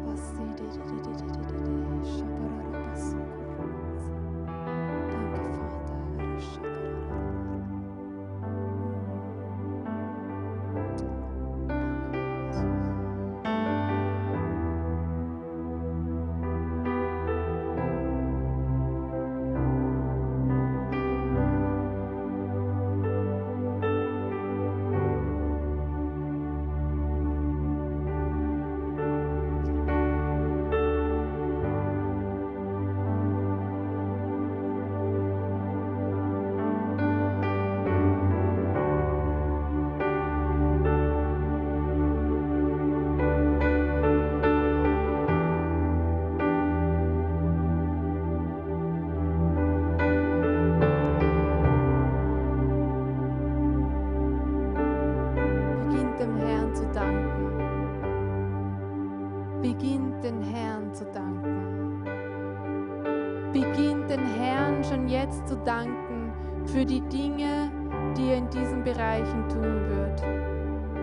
[63.65, 66.33] Kosha schon jetzt zu danken
[66.67, 67.71] für die Dinge,
[68.17, 70.23] die er in diesen Bereichen tun wird.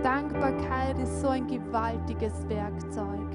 [0.04, 3.30] Dankbarkeit ist so ein gewaltiges Werkzeug.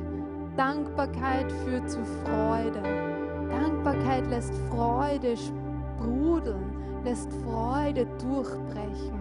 [0.56, 2.82] Dankbarkeit führt zu Freude.
[3.48, 9.20] Dankbarkeit lässt Freude sprudeln, lässt Freude durchbrechen.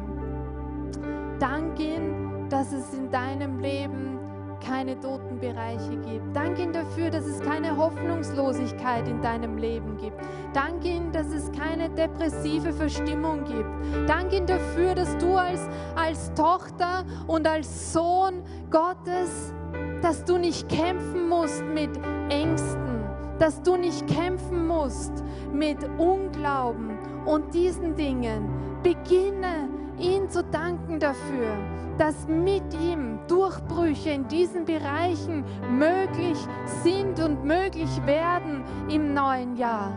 [1.39, 4.18] Dank ihm, dass es in deinem Leben
[4.59, 6.35] keine toten Bereiche gibt.
[6.35, 10.17] Dank ihm dafür, dass es keine Hoffnungslosigkeit in deinem Leben gibt.
[10.53, 14.09] Dank ihm, dass es keine depressive Verstimmung gibt.
[14.09, 19.53] Dank ihm dafür, dass du als, als Tochter und als Sohn Gottes,
[20.01, 21.91] dass du nicht kämpfen musst mit
[22.29, 23.03] Ängsten,
[23.37, 28.49] dass du nicht kämpfen musst mit Unglauben und diesen Dingen.
[28.83, 31.57] Beginne ihn zu danken dafür,
[31.99, 36.37] dass mit ihm Durchbrüche in diesen Bereichen möglich
[36.81, 39.93] sind und möglich werden im neuen Jahr.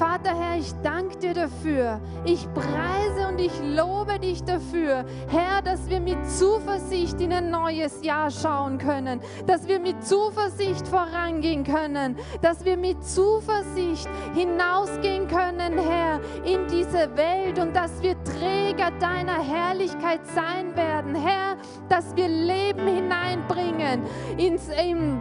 [0.00, 2.00] Vater Herr, ich danke dir dafür.
[2.24, 8.02] Ich preise und ich lobe dich dafür, Herr, dass wir mit Zuversicht in ein neues
[8.02, 15.76] Jahr schauen können, dass wir mit Zuversicht vorangehen können, dass wir mit Zuversicht hinausgehen können,
[15.76, 21.56] Herr, in diese Welt und dass wir Träger deiner Herrlichkeit sein werden, Herr,
[21.90, 24.02] dass wir Leben hineinbringen
[24.38, 25.20] ins im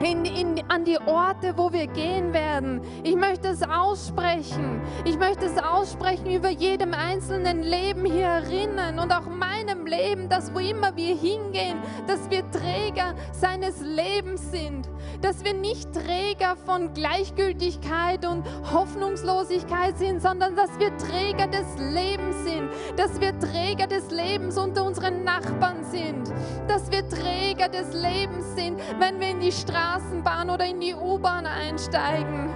[0.00, 2.82] in, in, an die Orte, wo wir gehen werden.
[3.02, 4.82] Ich möchte es aussprechen.
[5.04, 10.54] Ich möchte es aussprechen über jedem einzelnen Leben hier erinnern und auch meinem Leben, dass
[10.54, 14.86] wo immer wir hingehen, dass wir Träger seines Lebens sind.
[15.20, 22.44] Dass wir nicht Träger von Gleichgültigkeit und Hoffnungslosigkeit sind, sondern dass wir Träger des Lebens
[22.44, 22.70] sind.
[22.96, 26.32] Dass wir Träger des Lebens unter unseren Nachbarn sind.
[26.68, 30.94] Dass wir Träger des Lebens sind, wenn wir in die Straße Straßenbahn oder in die
[30.94, 32.50] U-Bahn einsteigen.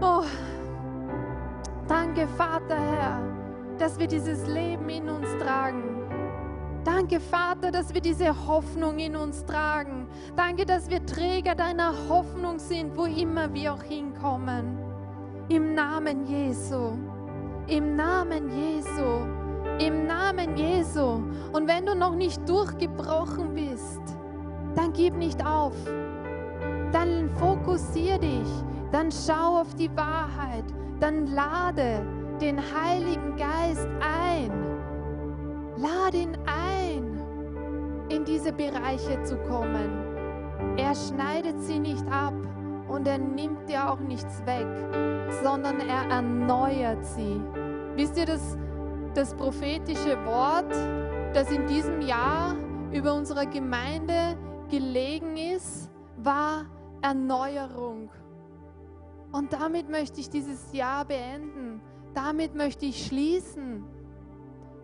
[0.00, 0.24] Oh,
[1.86, 3.22] danke, Vater, Herr,
[3.78, 5.97] dass wir dieses Leben in uns tragen.
[6.84, 10.08] Danke, Vater, dass wir diese Hoffnung in uns tragen.
[10.36, 14.78] Danke, dass wir Träger deiner Hoffnung sind, wo immer wir auch hinkommen.
[15.48, 16.92] Im Namen Jesu.
[17.66, 19.26] Im Namen Jesu.
[19.78, 21.22] Im Namen Jesu.
[21.52, 24.00] Und wenn du noch nicht durchgebrochen bist,
[24.74, 25.74] dann gib nicht auf
[26.92, 28.48] dann fokussier dich,
[28.92, 30.64] dann schau auf die Wahrheit,
[31.00, 32.02] dann lade
[32.40, 34.67] den Heiligen Geist ein.
[35.80, 40.76] Lade ihn ein, in diese Bereiche zu kommen.
[40.76, 42.34] Er schneidet sie nicht ab
[42.88, 44.66] und er nimmt dir auch nichts weg,
[45.42, 47.40] sondern er erneuert sie.
[47.94, 48.56] Wisst ihr, das,
[49.14, 50.72] das prophetische Wort,
[51.32, 52.56] das in diesem Jahr
[52.92, 54.36] über unserer Gemeinde
[54.70, 56.66] gelegen ist, war
[57.02, 58.10] Erneuerung.
[59.30, 61.80] Und damit möchte ich dieses Jahr beenden.
[62.14, 63.84] Damit möchte ich schließen,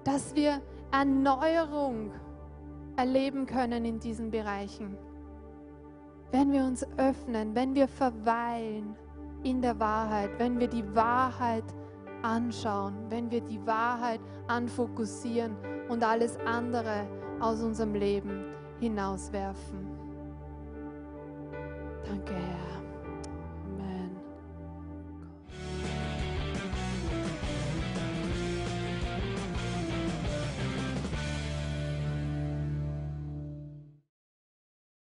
[0.04, 0.60] dass wir
[0.94, 2.12] Erneuerung
[2.94, 4.96] erleben können in diesen Bereichen.
[6.30, 8.94] Wenn wir uns öffnen, wenn wir verweilen
[9.42, 11.64] in der Wahrheit, wenn wir die Wahrheit
[12.22, 15.56] anschauen, wenn wir die Wahrheit anfokussieren
[15.88, 17.08] und alles andere
[17.40, 18.44] aus unserem Leben
[18.78, 19.88] hinauswerfen.
[22.04, 22.73] Danke, Herr.